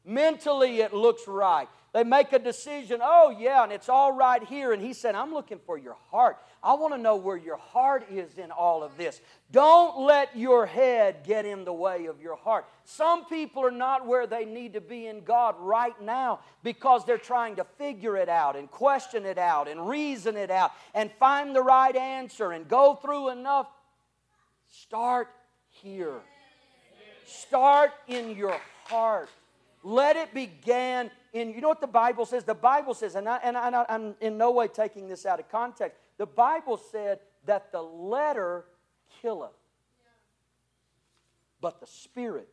Mentally, 0.06 0.80
it 0.80 0.94
looks 0.94 1.28
right. 1.28 1.68
They 1.92 2.04
make 2.04 2.32
a 2.32 2.38
decision, 2.38 3.00
oh, 3.02 3.34
yeah, 3.36 3.64
and 3.64 3.72
it's 3.72 3.88
all 3.88 4.12
right 4.12 4.42
here. 4.42 4.72
And 4.72 4.80
he 4.80 4.92
said, 4.92 5.14
I'm 5.14 5.34
looking 5.34 5.58
for 5.66 5.76
your 5.76 5.96
heart. 6.10 6.38
I 6.62 6.74
want 6.74 6.92
to 6.92 7.00
know 7.00 7.16
where 7.16 7.38
your 7.38 7.56
heart 7.56 8.06
is 8.10 8.36
in 8.36 8.50
all 8.50 8.82
of 8.82 8.96
this. 8.98 9.20
Don't 9.50 10.04
let 10.04 10.36
your 10.36 10.66
head 10.66 11.24
get 11.26 11.46
in 11.46 11.64
the 11.64 11.72
way 11.72 12.06
of 12.06 12.20
your 12.20 12.36
heart. 12.36 12.66
Some 12.84 13.24
people 13.24 13.64
are 13.64 13.70
not 13.70 14.06
where 14.06 14.26
they 14.26 14.44
need 14.44 14.74
to 14.74 14.80
be 14.80 15.06
in 15.06 15.24
God 15.24 15.54
right 15.58 15.98
now 16.02 16.40
because 16.62 17.06
they're 17.06 17.18
trying 17.18 17.56
to 17.56 17.64
figure 17.78 18.16
it 18.16 18.28
out 18.28 18.56
and 18.56 18.70
question 18.70 19.24
it 19.24 19.38
out 19.38 19.68
and 19.68 19.88
reason 19.88 20.36
it 20.36 20.50
out 20.50 20.72
and 20.94 21.10
find 21.18 21.56
the 21.56 21.62
right 21.62 21.96
answer 21.96 22.52
and 22.52 22.68
go 22.68 22.94
through 22.94 23.30
enough. 23.30 23.68
Start 24.68 25.28
here. 25.70 26.20
Start 27.24 27.92
in 28.06 28.36
your 28.36 28.60
heart. 28.84 29.30
Let 29.82 30.16
it 30.16 30.34
begin 30.34 31.10
in, 31.32 31.54
you 31.54 31.60
know 31.60 31.68
what 31.68 31.80
the 31.80 31.86
Bible 31.86 32.26
says? 32.26 32.44
The 32.44 32.54
Bible 32.54 32.94
says, 32.94 33.14
and, 33.14 33.28
I, 33.28 33.38
and 33.42 33.56
I, 33.56 33.84
I'm 33.88 34.14
in 34.20 34.36
no 34.36 34.50
way 34.50 34.68
taking 34.68 35.08
this 35.08 35.24
out 35.24 35.38
of 35.38 35.48
context, 35.48 35.96
the 36.20 36.26
Bible 36.26 36.76
said 36.76 37.18
that 37.46 37.72
the 37.72 37.80
letter 37.80 38.66
killeth, 39.22 39.56
but 41.62 41.80
the 41.80 41.86
Spirit 41.86 42.50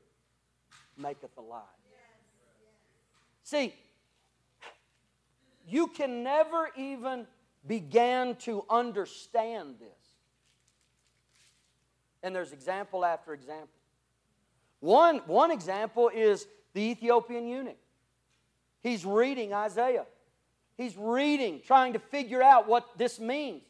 maketh 0.97 1.35
alive. 1.37 1.63
See, 3.43 3.73
you 5.67 5.87
can 5.87 6.23
never 6.23 6.69
even 6.77 7.27
begin 7.67 8.37
to 8.43 8.63
understand 8.69 9.75
this. 9.81 10.13
And 12.23 12.33
there's 12.33 12.53
example 12.53 13.03
after 13.03 13.33
example. 13.33 13.67
One, 14.79 15.17
one 15.25 15.51
example 15.51 16.09
is 16.15 16.47
the 16.73 16.83
Ethiopian 16.83 17.49
eunuch. 17.49 17.75
He's 18.81 19.05
reading 19.05 19.53
Isaiah. 19.53 20.05
He's 20.77 20.95
reading, 20.95 21.61
trying 21.65 21.93
to 21.93 21.99
figure 21.99 22.41
out 22.41 22.67
what 22.67 22.97
this 22.97 23.19
means. 23.19 23.63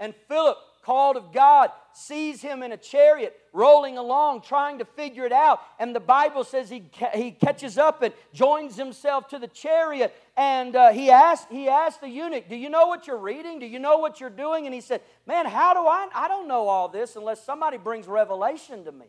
And 0.00 0.14
Philip, 0.28 0.58
called 0.82 1.16
of 1.16 1.32
God, 1.32 1.70
sees 1.92 2.40
him 2.40 2.62
in 2.62 2.72
a 2.72 2.76
chariot 2.76 3.38
rolling 3.52 3.98
along, 3.98 4.40
trying 4.40 4.78
to 4.78 4.84
figure 4.84 5.24
it 5.24 5.32
out. 5.32 5.60
And 5.78 5.94
the 5.94 6.00
Bible 6.00 6.44
says 6.44 6.70
he, 6.70 6.90
he 7.14 7.32
catches 7.32 7.78
up 7.78 8.02
and 8.02 8.14
joins 8.32 8.76
himself 8.76 9.28
to 9.28 9.38
the 9.38 9.48
chariot. 9.48 10.14
And 10.36 10.74
uh, 10.74 10.92
he, 10.92 11.10
asked, 11.10 11.48
he 11.50 11.68
asked 11.68 12.00
the 12.00 12.08
eunuch, 12.08 12.48
Do 12.48 12.56
you 12.56 12.70
know 12.70 12.86
what 12.86 13.06
you're 13.06 13.18
reading? 13.18 13.58
Do 13.58 13.66
you 13.66 13.78
know 13.78 13.98
what 13.98 14.20
you're 14.20 14.30
doing? 14.30 14.66
And 14.66 14.74
he 14.74 14.80
said, 14.80 15.00
Man, 15.26 15.46
how 15.46 15.74
do 15.74 15.80
I? 15.80 16.08
I 16.14 16.26
don't 16.26 16.48
know 16.48 16.68
all 16.68 16.88
this 16.88 17.16
unless 17.16 17.44
somebody 17.44 17.76
brings 17.76 18.06
revelation 18.06 18.84
to 18.84 18.92
me. 18.92 19.06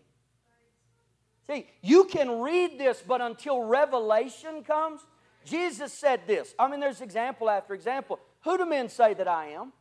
See, 1.47 1.67
you 1.81 2.03
can 2.05 2.41
read 2.41 2.77
this, 2.77 3.01
but 3.07 3.21
until 3.21 3.63
revelation 3.63 4.63
comes, 4.63 5.01
Jesus 5.49 5.91
said 5.93 6.21
this. 6.27 6.53
I 6.57 6.67
mean, 6.67 6.79
there's 6.79 7.01
example 7.01 7.49
after 7.49 7.73
example. 7.73 8.19
Who 8.43 8.57
do 8.57 8.65
men 8.65 8.89
say 8.89 9.13
that 9.13 9.27
I 9.27 9.47
am? 9.49 9.73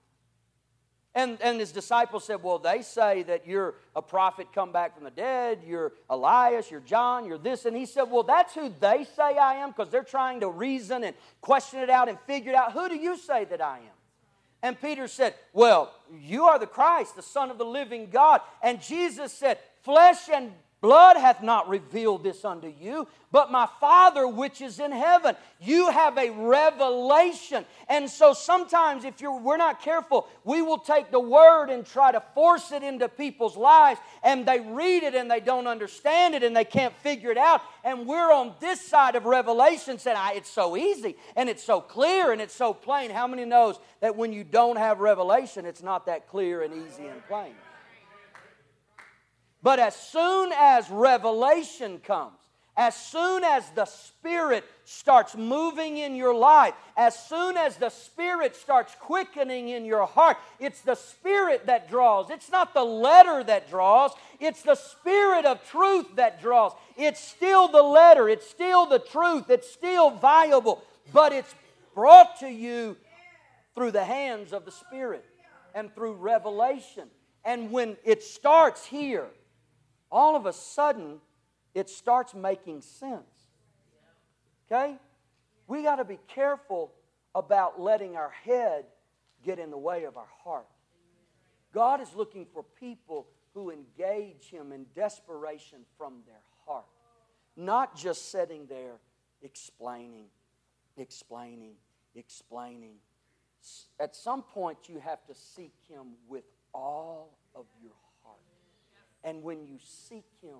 And, 1.14 1.38
and 1.40 1.58
his 1.58 1.72
disciples 1.72 2.24
said, 2.24 2.42
Well, 2.42 2.58
they 2.58 2.82
say 2.82 3.22
that 3.24 3.46
you're 3.46 3.74
a 3.96 4.02
prophet 4.02 4.48
come 4.54 4.72
back 4.72 4.94
from 4.94 5.04
the 5.04 5.10
dead, 5.10 5.60
you're 5.66 5.92
Elias, 6.08 6.70
you're 6.70 6.80
John, 6.80 7.24
you're 7.24 7.38
this. 7.38 7.64
And 7.64 7.76
he 7.76 7.86
said, 7.86 8.04
Well, 8.04 8.22
that's 8.22 8.54
who 8.54 8.72
they 8.80 9.04
say 9.16 9.36
I 9.36 9.54
am 9.56 9.70
because 9.70 9.88
they're 9.88 10.04
trying 10.04 10.40
to 10.40 10.48
reason 10.48 11.04
and 11.04 11.16
question 11.40 11.80
it 11.80 11.90
out 11.90 12.08
and 12.08 12.18
figure 12.20 12.52
it 12.52 12.54
out. 12.54 12.72
Who 12.72 12.88
do 12.88 12.96
you 12.96 13.16
say 13.16 13.44
that 13.46 13.60
I 13.60 13.78
am? 13.78 13.98
And 14.62 14.80
Peter 14.80 15.08
said, 15.08 15.34
Well, 15.52 15.92
you 16.20 16.44
are 16.44 16.58
the 16.58 16.66
Christ, 16.66 17.16
the 17.16 17.22
Son 17.22 17.50
of 17.50 17.58
the 17.58 17.64
living 17.64 18.10
God. 18.10 18.40
And 18.62 18.80
Jesus 18.80 19.32
said, 19.32 19.58
Flesh 19.82 20.28
and 20.32 20.52
Blood 20.80 21.16
hath 21.16 21.42
not 21.42 21.68
revealed 21.68 22.22
this 22.22 22.44
unto 22.44 22.72
you, 22.80 23.08
but 23.32 23.50
my 23.50 23.68
Father 23.80 24.28
which 24.28 24.60
is 24.60 24.78
in 24.78 24.92
heaven. 24.92 25.34
You 25.60 25.90
have 25.90 26.16
a 26.16 26.30
revelation. 26.30 27.64
And 27.88 28.08
so 28.08 28.32
sometimes, 28.32 29.04
if 29.04 29.20
you're, 29.20 29.40
we're 29.40 29.56
not 29.56 29.82
careful, 29.82 30.28
we 30.44 30.62
will 30.62 30.78
take 30.78 31.10
the 31.10 31.18
word 31.18 31.68
and 31.68 31.84
try 31.84 32.12
to 32.12 32.22
force 32.32 32.70
it 32.70 32.84
into 32.84 33.08
people's 33.08 33.56
lives, 33.56 33.98
and 34.22 34.46
they 34.46 34.60
read 34.60 35.02
it 35.02 35.16
and 35.16 35.28
they 35.28 35.40
don't 35.40 35.66
understand 35.66 36.34
it 36.34 36.44
and 36.44 36.56
they 36.56 36.64
can't 36.64 36.96
figure 36.98 37.32
it 37.32 37.38
out. 37.38 37.60
And 37.82 38.06
we're 38.06 38.32
on 38.32 38.54
this 38.60 38.80
side 38.80 39.16
of 39.16 39.24
revelation 39.24 39.98
saying, 39.98 40.16
I 40.16 40.34
it's 40.34 40.50
so 40.50 40.76
easy 40.76 41.16
and 41.34 41.48
it's 41.48 41.64
so 41.64 41.80
clear 41.80 42.30
and 42.30 42.40
it's 42.40 42.54
so 42.54 42.72
plain. 42.72 43.10
How 43.10 43.26
many 43.26 43.44
knows 43.44 43.80
that 44.00 44.14
when 44.14 44.32
you 44.32 44.44
don't 44.44 44.76
have 44.76 45.00
revelation, 45.00 45.66
it's 45.66 45.82
not 45.82 46.06
that 46.06 46.28
clear 46.28 46.62
and 46.62 46.72
easy 46.72 47.06
and 47.06 47.26
plain? 47.26 47.54
But 49.62 49.78
as 49.78 49.96
soon 49.96 50.52
as 50.56 50.88
revelation 50.90 51.98
comes, 51.98 52.34
as 52.78 52.94
soon 52.94 53.42
as 53.42 53.68
the 53.70 53.86
Spirit 53.86 54.64
starts 54.84 55.36
moving 55.36 55.98
in 55.98 56.14
your 56.14 56.32
life, 56.32 56.74
as 56.96 57.18
soon 57.18 57.56
as 57.56 57.76
the 57.76 57.90
Spirit 57.90 58.54
starts 58.54 58.94
quickening 59.00 59.70
in 59.70 59.84
your 59.84 60.06
heart, 60.06 60.36
it's 60.60 60.82
the 60.82 60.94
Spirit 60.94 61.66
that 61.66 61.90
draws. 61.90 62.30
It's 62.30 62.52
not 62.52 62.74
the 62.74 62.84
letter 62.84 63.42
that 63.42 63.68
draws, 63.68 64.12
it's 64.38 64.62
the 64.62 64.76
Spirit 64.76 65.44
of 65.44 65.68
truth 65.68 66.06
that 66.14 66.40
draws. 66.40 66.70
It's 66.96 67.20
still 67.20 67.66
the 67.66 67.82
letter, 67.82 68.28
it's 68.28 68.48
still 68.48 68.86
the 68.86 69.00
truth, 69.00 69.50
it's 69.50 69.68
still 69.68 70.10
viable, 70.10 70.84
but 71.12 71.32
it's 71.32 71.52
brought 71.96 72.38
to 72.38 72.48
you 72.48 72.96
through 73.74 73.90
the 73.90 74.04
hands 74.04 74.52
of 74.52 74.64
the 74.64 74.70
Spirit 74.70 75.24
and 75.74 75.92
through 75.96 76.12
revelation. 76.12 77.08
And 77.44 77.72
when 77.72 77.96
it 78.04 78.22
starts 78.22 78.86
here, 78.86 79.26
all 80.10 80.36
of 80.36 80.46
a 80.46 80.52
sudden 80.52 81.20
it 81.74 81.88
starts 81.88 82.34
making 82.34 82.82
sense. 82.82 83.48
Okay? 84.70 84.96
We 85.66 85.82
got 85.82 85.96
to 85.96 86.04
be 86.04 86.18
careful 86.28 86.92
about 87.34 87.80
letting 87.80 88.16
our 88.16 88.30
head 88.30 88.84
get 89.44 89.58
in 89.58 89.70
the 89.70 89.78
way 89.78 90.04
of 90.04 90.16
our 90.16 90.28
heart. 90.42 90.66
God 91.72 92.00
is 92.00 92.14
looking 92.14 92.46
for 92.52 92.64
people 92.80 93.26
who 93.54 93.70
engage 93.70 94.50
Him 94.50 94.72
in 94.72 94.86
desperation 94.94 95.80
from 95.96 96.14
their 96.26 96.40
heart, 96.66 96.86
not 97.56 97.96
just 97.96 98.30
sitting 98.30 98.66
there 98.66 98.96
explaining, 99.42 100.26
explaining, 100.96 101.74
explaining. 102.14 102.94
At 104.00 104.16
some 104.16 104.42
point, 104.42 104.78
you 104.86 105.00
have 105.00 105.24
to 105.26 105.34
seek 105.34 105.72
Him 105.88 106.14
with 106.28 106.44
all 106.72 107.38
of 107.54 107.66
your 107.82 107.92
and 109.24 109.42
when 109.42 109.64
you 109.64 109.78
seek 109.82 110.24
Him 110.42 110.58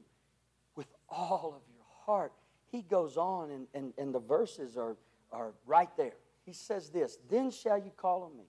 with 0.74 0.86
all 1.08 1.54
of 1.56 1.62
your 1.74 1.86
heart, 2.04 2.32
He 2.70 2.82
goes 2.82 3.16
on, 3.16 3.50
and, 3.50 3.66
and, 3.74 3.92
and 3.98 4.14
the 4.14 4.20
verses 4.20 4.76
are, 4.76 4.96
are 5.32 5.52
right 5.66 5.90
there. 5.96 6.14
He 6.44 6.52
says 6.52 6.90
this 6.90 7.18
Then 7.28 7.50
shall 7.50 7.78
you 7.78 7.90
call 7.96 8.22
on 8.24 8.36
me, 8.36 8.44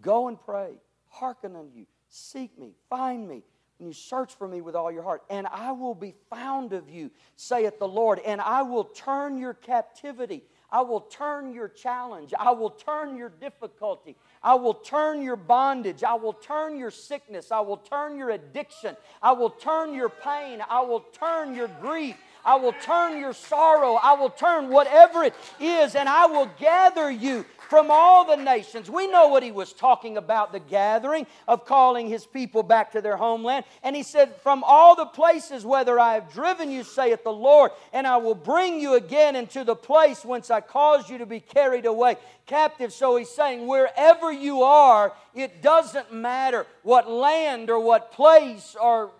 go 0.00 0.28
and 0.28 0.40
pray, 0.40 0.74
hearken 1.08 1.56
unto 1.56 1.76
you, 1.76 1.86
seek 2.08 2.58
me, 2.58 2.72
find 2.88 3.28
me. 3.28 3.42
When 3.78 3.86
you 3.86 3.94
search 3.94 4.34
for 4.34 4.48
me 4.48 4.60
with 4.60 4.74
all 4.74 4.90
your 4.90 5.04
heart, 5.04 5.22
and 5.30 5.46
I 5.46 5.70
will 5.70 5.94
be 5.94 6.12
found 6.30 6.72
of 6.72 6.90
you, 6.90 7.12
saith 7.36 7.78
the 7.78 7.86
Lord, 7.86 8.18
and 8.18 8.40
I 8.40 8.62
will 8.62 8.82
turn 8.82 9.38
your 9.38 9.54
captivity. 9.54 10.42
I 10.70 10.82
will 10.82 11.00
turn 11.00 11.54
your 11.54 11.68
challenge. 11.68 12.34
I 12.38 12.50
will 12.50 12.70
turn 12.70 13.16
your 13.16 13.30
difficulty. 13.30 14.16
I 14.42 14.54
will 14.54 14.74
turn 14.74 15.22
your 15.22 15.36
bondage. 15.36 16.04
I 16.04 16.14
will 16.14 16.34
turn 16.34 16.76
your 16.76 16.90
sickness. 16.90 17.50
I 17.50 17.60
will 17.60 17.78
turn 17.78 18.16
your 18.16 18.30
addiction. 18.30 18.96
I 19.22 19.32
will 19.32 19.50
turn 19.50 19.94
your 19.94 20.10
pain. 20.10 20.62
I 20.68 20.82
will 20.82 21.04
turn 21.18 21.54
your 21.54 21.68
grief. 21.80 22.16
I 22.44 22.56
will 22.56 22.74
turn 22.74 23.18
your 23.18 23.32
sorrow. 23.32 23.94
I 23.94 24.14
will 24.14 24.30
turn 24.30 24.68
whatever 24.68 25.24
it 25.24 25.34
is, 25.58 25.94
and 25.94 26.08
I 26.08 26.26
will 26.26 26.50
gather 26.58 27.10
you 27.10 27.44
from 27.68 27.90
all 27.90 28.24
the 28.24 28.42
nations. 28.42 28.90
We 28.90 29.06
know 29.06 29.28
what 29.28 29.42
he 29.42 29.52
was 29.52 29.74
talking 29.74 30.16
about 30.16 30.52
the 30.52 30.58
gathering 30.58 31.26
of 31.46 31.66
calling 31.66 32.08
his 32.08 32.24
people 32.24 32.62
back 32.62 32.92
to 32.92 33.02
their 33.02 33.16
homeland. 33.16 33.66
And 33.82 33.94
he 33.94 34.02
said, 34.02 34.34
From 34.36 34.64
all 34.64 34.96
the 34.96 35.04
places 35.04 35.66
whether 35.66 36.00
I 36.00 36.14
have 36.14 36.32
driven 36.32 36.70
you, 36.70 36.82
saith 36.82 37.24
the 37.24 37.32
Lord, 37.32 37.72
and 37.92 38.06
I 38.06 38.16
will 38.16 38.34
bring 38.34 38.80
you 38.80 38.94
again 38.94 39.36
into 39.36 39.64
the 39.64 39.76
place 39.76 40.24
whence 40.24 40.50
I 40.50 40.62
caused 40.62 41.10
you 41.10 41.18
to 41.18 41.26
be 41.26 41.40
carried 41.40 41.84
away 41.84 42.16
captive. 42.46 42.90
So 42.90 43.16
he's 43.16 43.28
saying, 43.28 43.66
wherever 43.66 44.32
you 44.32 44.62
are, 44.62 45.12
it 45.34 45.60
doesn't 45.60 46.10
matter 46.10 46.66
what 46.82 47.10
land 47.10 47.68
or 47.68 47.80
what 47.80 48.12
place 48.12 48.74
or 48.80 49.12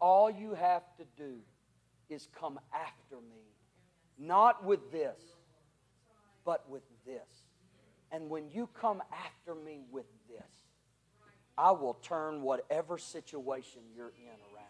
all 0.00 0.30
you 0.30 0.54
have 0.54 0.84
to 0.98 1.04
do 1.16 1.34
is 2.08 2.28
come 2.38 2.60
after 2.72 3.16
me. 3.16 3.42
Not 4.16 4.64
with 4.64 4.92
this, 4.92 5.18
but 6.44 6.68
with 6.70 6.82
this. 7.04 7.39
And 8.12 8.28
when 8.28 8.50
you 8.50 8.68
come 8.74 9.02
after 9.12 9.54
me 9.54 9.80
with 9.90 10.06
this, 10.28 10.42
I 11.56 11.70
will 11.72 11.94
turn 11.94 12.42
whatever 12.42 12.98
situation 12.98 13.82
you're 13.94 14.12
in 14.16 14.54
around. 14.54 14.66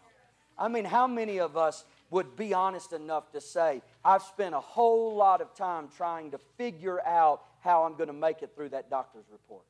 I 0.59 0.68
mean, 0.68 0.84
how 0.84 1.07
many 1.07 1.38
of 1.38 1.57
us 1.57 1.86
would 2.11 2.36
be 2.36 2.53
honest 2.53 2.93
enough 2.93 3.32
to 3.32 3.41
say, 3.41 3.80
I've 4.05 4.22
spent 4.22 4.55
a 4.55 4.61
whole 4.61 5.14
lot 5.16 5.41
of 5.41 5.55
time 5.55 5.88
trying 5.97 6.32
to 6.32 6.38
figure 6.59 7.01
out 7.07 7.43
how 7.61 7.84
I'm 7.84 7.95
going 7.95 8.09
to 8.09 8.12
make 8.12 8.43
it 8.43 8.51
through 8.55 8.70
that 8.70 8.91
doctor's 8.91 9.24
report? 9.32 9.62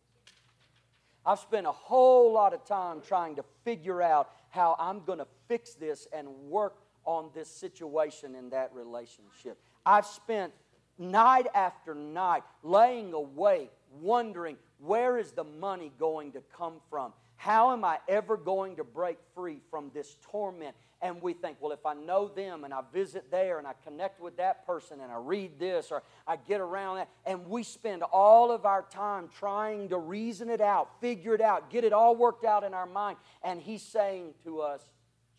I've 1.24 1.38
spent 1.38 1.66
a 1.66 1.72
whole 1.72 2.32
lot 2.32 2.54
of 2.54 2.64
time 2.64 3.02
trying 3.06 3.36
to 3.36 3.44
figure 3.64 4.02
out 4.02 4.30
how 4.48 4.74
I'm 4.80 5.04
going 5.04 5.18
to 5.18 5.26
fix 5.46 5.74
this 5.74 6.08
and 6.12 6.28
work 6.48 6.78
on 7.04 7.30
this 7.34 7.48
situation 7.48 8.34
in 8.34 8.50
that 8.50 8.72
relationship. 8.74 9.58
I've 9.86 10.06
spent 10.06 10.52
night 11.01 11.46
after 11.55 11.94
night 11.94 12.42
laying 12.62 13.12
awake, 13.12 13.72
wondering 14.01 14.57
where 14.78 15.18
is 15.18 15.32
the 15.32 15.44
money 15.44 15.90
going 15.98 16.32
to 16.32 16.42
come 16.57 16.74
from? 16.88 17.12
How 17.36 17.72
am 17.72 17.84
I 17.86 17.98
ever 18.07 18.36
going 18.36 18.76
to 18.76 18.84
break 18.84 19.16
free 19.34 19.61
from 19.70 19.90
this 19.94 20.16
torment? 20.30 20.76
And 21.01 21.22
we 21.22 21.32
think, 21.32 21.57
well, 21.59 21.72
if 21.72 21.86
I 21.86 21.94
know 21.94 22.28
them 22.28 22.64
and 22.64 22.74
I 22.74 22.82
visit 22.92 23.30
there 23.30 23.59
and 23.59 23.66
I 23.66 23.72
connect 23.82 24.20
with 24.20 24.36
that 24.36 24.66
person 24.66 25.01
and 25.01 25.11
I 25.11 25.16
read 25.16 25.59
this 25.59 25.90
or 25.90 26.03
I 26.26 26.36
get 26.36 26.61
around 26.61 26.96
that, 26.96 27.09
and 27.24 27.46
we 27.46 27.62
spend 27.62 28.03
all 28.03 28.53
of 28.53 28.66
our 28.66 28.82
time 28.90 29.30
trying 29.38 29.88
to 29.88 29.96
reason 29.96 30.51
it 30.51 30.61
out, 30.61 31.01
figure 31.01 31.34
it 31.34 31.40
out, 31.40 31.70
get 31.70 31.82
it 31.82 31.94
all 31.94 32.14
worked 32.14 32.44
out 32.44 32.62
in 32.62 32.74
our 32.74 32.84
mind. 32.84 33.16
And 33.42 33.59
He's 33.59 33.82
saying 33.82 34.34
to 34.44 34.61
us, 34.61 34.82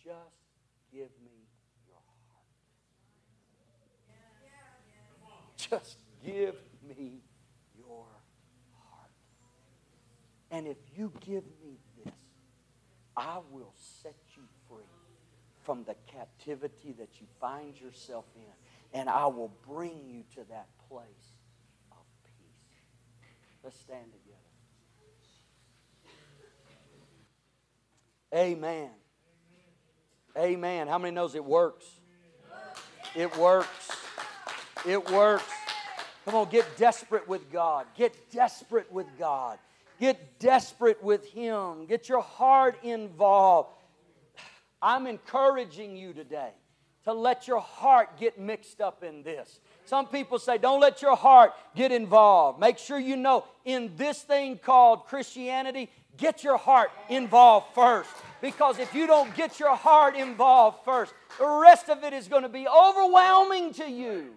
just 0.03 0.18
give 0.91 1.09
me 1.24 1.32
Just 5.72 5.99
give 6.26 6.55
me 6.86 7.22
your 7.78 8.05
heart. 8.74 9.11
And 10.51 10.67
if 10.67 10.76
you 10.97 11.13
give 11.22 11.45
me 11.63 11.78
this, 12.03 12.13
I 13.15 13.39
will 13.51 13.74
set 14.03 14.17
you 14.36 14.43
free 14.67 14.84
from 15.63 15.86
the 15.86 15.95
captivity 16.13 16.93
that 16.99 17.22
you 17.22 17.28
find 17.39 17.80
yourself 17.80 18.26
in. 18.36 18.99
And 18.99 19.09
I 19.09 19.28
will 19.28 19.53
bring 19.65 20.09
you 20.09 20.24
to 20.36 20.49
that 20.49 20.67
place 20.89 21.07
of 21.93 22.03
peace. 22.26 23.30
Let's 23.63 23.80
stand 23.80 24.07
together. 24.11 24.38
Amen. 28.36 28.89
Amen. 30.38 30.88
How 30.89 30.97
many 30.97 31.15
knows 31.15 31.34
it 31.36 31.45
works? 31.45 31.86
It 33.15 33.38
works. 33.38 33.89
It 34.86 35.09
works. 35.09 35.43
Come 36.26 36.36
on, 36.36 36.49
get 36.49 36.65
desperate 36.78 37.28
with 37.28 37.51
God. 37.51 37.88
Get 37.97 38.32
desperate 38.32 38.91
with 38.91 39.07
God. 39.17 39.57
Get 39.99 40.39
desperate 40.39 41.03
with 41.03 41.26
Him. 41.28 41.86
Get 41.86 42.09
your 42.09 42.22
heart 42.22 42.78
involved. 42.84 43.69
I'm 44.82 45.07
encouraging 45.07 45.95
you 45.95 46.13
today 46.13 46.51
to 47.05 47.13
let 47.13 47.47
your 47.47 47.59
heart 47.59 48.17
get 48.19 48.39
mixed 48.39 48.82
up 48.82 49.03
in 49.03 49.24
this. 49.24 49.59
Some 49.86 50.07
people 50.07 50.38
say, 50.38 50.57
don't 50.57 50.80
let 50.80 51.01
your 51.01 51.15
heart 51.15 51.53
get 51.76 51.91
involved. 51.91 52.59
Make 52.59 52.78
sure 52.78 52.99
you 52.99 53.15
know 53.15 53.45
in 53.65 53.91
this 53.95 54.22
thing 54.22 54.57
called 54.57 55.05
Christianity, 55.05 55.89
get 56.17 56.43
your 56.43 56.57
heart 56.57 56.91
involved 57.09 57.74
first. 57.74 58.09
Because 58.41 58.80
if 58.80 58.93
you 58.93 59.07
don't 59.07 59.34
get 59.36 59.59
your 59.59 59.76
heart 59.76 60.15
involved 60.15 60.86
first, 60.86 61.13
the 61.39 61.47
rest 61.47 61.89
of 61.89 62.03
it 62.03 62.13
is 62.13 62.28
going 62.28 62.43
to 62.43 62.49
be 62.49 62.67
overwhelming 62.67 63.74
to 63.74 63.89
you 63.89 64.34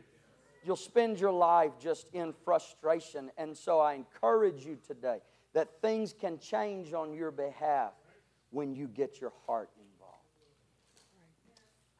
you'll 0.64 0.76
spend 0.76 1.20
your 1.20 1.32
life 1.32 1.72
just 1.78 2.08
in 2.12 2.32
frustration. 2.44 3.30
And 3.36 3.56
so 3.56 3.80
I 3.80 3.94
encourage 3.94 4.64
you 4.64 4.78
today 4.86 5.18
that 5.52 5.80
things 5.80 6.12
can 6.12 6.38
change 6.38 6.92
on 6.92 7.14
your 7.14 7.30
behalf 7.30 7.92
when 8.50 8.74
you 8.74 8.88
get 8.88 9.20
your 9.20 9.32
heart 9.46 9.70
involved. 9.76 9.94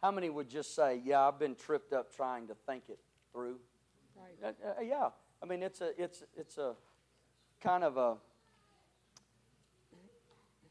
How 0.03 0.11
many 0.11 0.31
would 0.31 0.49
just 0.49 0.75
say, 0.75 1.01
Yeah, 1.05 1.27
I've 1.27 1.39
been 1.39 1.55
tripped 1.55 1.93
up 1.93 2.15
trying 2.15 2.49
to 2.49 2.55
think 2.67 2.85
it 2.89 2.99
through? 3.33 3.59
Right. 4.17 4.55
Uh, 4.65 4.81
uh, 4.81 4.83
yeah. 4.83 5.09
I 5.43 5.47
mean, 5.47 5.63
it's 5.63 5.81
a, 5.81 5.91
it's, 6.01 6.23
it's 6.37 6.59
a 6.59 6.75
kind 7.61 7.85
of 7.85 7.97
a, 7.97 8.17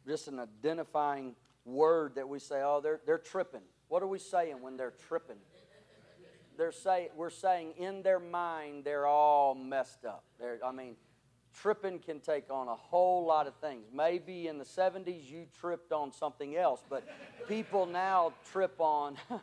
just 0.08 0.28
an 0.28 0.40
identifying 0.40 1.36
word 1.66 2.16
that 2.16 2.28
we 2.28 2.40
say, 2.40 2.62
Oh, 2.64 2.82
they're, 2.82 3.02
they're 3.06 3.18
tripping. 3.18 3.62
What 3.88 4.02
are 4.02 4.08
we 4.08 4.20
saying 4.20 4.62
when 4.62 4.78
they're 4.78 4.94
tripping? 5.08 5.38
They're 6.58 6.72
say, 6.72 7.10
we're 7.16 7.30
saying 7.30 7.74
in 7.78 8.04
their 8.04 8.20
mind 8.20 8.84
they're 8.84 9.08
all 9.08 9.56
messed 9.56 10.06
up. 10.06 10.24
They're, 10.40 10.60
I 10.64 10.72
mean, 10.72 10.96
tripping 11.54 12.00
can 12.00 12.20
take 12.20 12.50
on 12.50 12.68
a 12.68 12.76
whole 12.76 13.26
lot 13.26 13.48
of 13.48 13.56
things. 13.56 13.86
Maybe 13.94 14.48
in 14.48 14.58
the 14.58 14.66
70s 14.66 15.30
you 15.30 15.46
tripped 15.60 15.92
on 15.92 16.12
something 16.12 16.56
else, 16.56 16.84
but 16.90 17.04
people 17.48 17.86
now 17.86 18.34
trip 18.52 18.76
on 18.80 19.18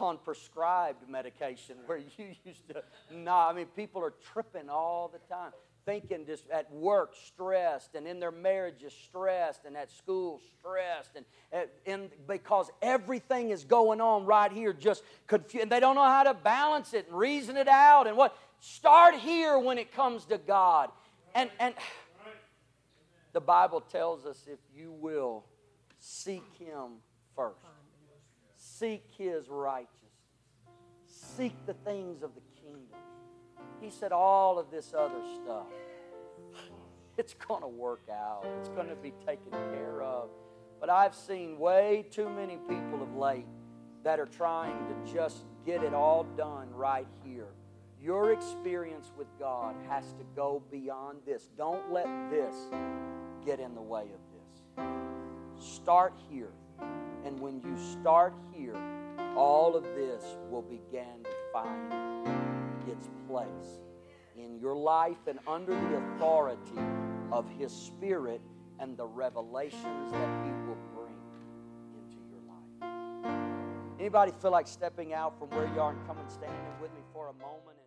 on 0.00 0.18
prescribed 0.18 1.08
medication 1.08 1.76
where 1.86 1.98
you 1.98 2.34
used 2.44 2.68
to 2.68 2.82
not. 3.10 3.50
I 3.50 3.54
mean, 3.54 3.66
people 3.76 4.02
are 4.02 4.14
tripping 4.32 4.68
all 4.68 5.08
the 5.08 5.34
time, 5.34 5.52
thinking 5.84 6.26
just 6.26 6.48
at 6.50 6.72
work 6.72 7.14
stressed, 7.26 7.94
and 7.94 8.06
in 8.06 8.20
their 8.20 8.30
marriages 8.30 8.92
stressed, 9.04 9.64
and 9.64 9.76
at 9.76 9.90
school 9.90 10.40
stressed, 10.58 11.16
and, 11.16 11.68
and 11.86 12.10
because 12.28 12.70
everything 12.82 13.50
is 13.50 13.64
going 13.64 14.00
on 14.00 14.26
right 14.26 14.52
here, 14.52 14.72
just 14.72 15.02
confused. 15.26 15.62
And 15.62 15.72
they 15.72 15.80
don't 15.80 15.94
know 15.94 16.04
how 16.04 16.24
to 16.24 16.34
balance 16.34 16.94
it 16.94 17.06
and 17.08 17.16
reason 17.16 17.56
it 17.56 17.68
out. 17.68 18.06
And 18.06 18.16
what? 18.16 18.36
Start 18.60 19.14
here 19.14 19.58
when 19.58 19.78
it 19.78 19.92
comes 19.92 20.26
to 20.26 20.38
God. 20.38 20.90
And, 21.34 21.48
and 21.58 21.74
the 23.32 23.40
Bible 23.40 23.80
tells 23.80 24.26
us 24.26 24.46
if 24.46 24.58
you 24.74 24.92
will 24.92 25.44
seek 25.98 26.44
Him 26.58 26.98
first 27.34 27.64
Seek 28.80 29.04
his 29.18 29.48
righteousness. 29.50 29.90
Seek 31.06 31.52
the 31.66 31.74
things 31.74 32.22
of 32.22 32.30
the 32.34 32.40
kingdom. 32.62 32.98
He 33.80 33.90
said, 33.90 34.12
all 34.12 34.58
of 34.58 34.70
this 34.70 34.92
other 34.96 35.22
stuff, 35.42 35.66
it's 37.16 37.34
going 37.34 37.62
to 37.62 37.68
work 37.68 38.02
out, 38.10 38.46
it's 38.58 38.68
going 38.70 38.88
to 38.88 38.94
be 38.96 39.12
taken 39.26 39.50
care 39.50 40.02
of. 40.02 40.30
But 40.80 40.90
I've 40.90 41.14
seen 41.14 41.58
way 41.58 42.06
too 42.10 42.28
many 42.28 42.56
people 42.68 43.02
of 43.02 43.14
late 43.14 43.46
that 44.04 44.18
are 44.18 44.26
trying 44.26 44.78
to 44.88 45.12
just 45.12 45.44
get 45.66 45.82
it 45.82 45.92
all 45.92 46.24
done 46.36 46.72
right 46.72 47.06
here. 47.24 47.48
Your 48.02 48.32
experience 48.32 49.12
with 49.18 49.26
God 49.38 49.74
has 49.88 50.04
to 50.14 50.24
go 50.34 50.62
beyond 50.70 51.18
this. 51.26 51.50
Don't 51.58 51.92
let 51.92 52.06
this 52.30 52.54
get 53.44 53.60
in 53.60 53.74
the 53.74 53.82
way 53.82 54.04
of 54.04 54.20
this. 54.32 55.66
Start 55.74 56.14
here. 56.30 56.52
And 57.26 57.38
when 57.40 57.60
you 57.60 57.76
start 58.00 58.32
here, 58.54 58.76
all 59.36 59.76
of 59.76 59.84
this 59.84 60.24
will 60.48 60.62
begin 60.62 61.22
to 61.24 61.30
find 61.52 62.19
its 62.88 63.08
place 63.28 63.80
in 64.36 64.58
your 64.58 64.76
life 64.76 65.26
and 65.26 65.38
under 65.46 65.72
the 65.72 65.96
authority 65.96 66.80
of 67.32 67.48
His 67.58 67.72
Spirit 67.72 68.40
and 68.78 68.96
the 68.96 69.06
revelations 69.06 70.12
that 70.12 70.44
He 70.44 70.50
will 70.66 70.78
bring 70.94 71.16
into 71.94 72.16
your 72.30 72.40
life. 72.46 73.98
Anybody 73.98 74.32
feel 74.40 74.50
like 74.50 74.66
stepping 74.66 75.12
out 75.12 75.38
from 75.38 75.50
where 75.50 75.66
you 75.74 75.80
are 75.80 75.92
and 75.92 76.06
coming 76.06 76.28
standing 76.28 76.80
with 76.80 76.92
me 76.94 77.00
for 77.12 77.28
a 77.28 77.32
moment? 77.34 77.79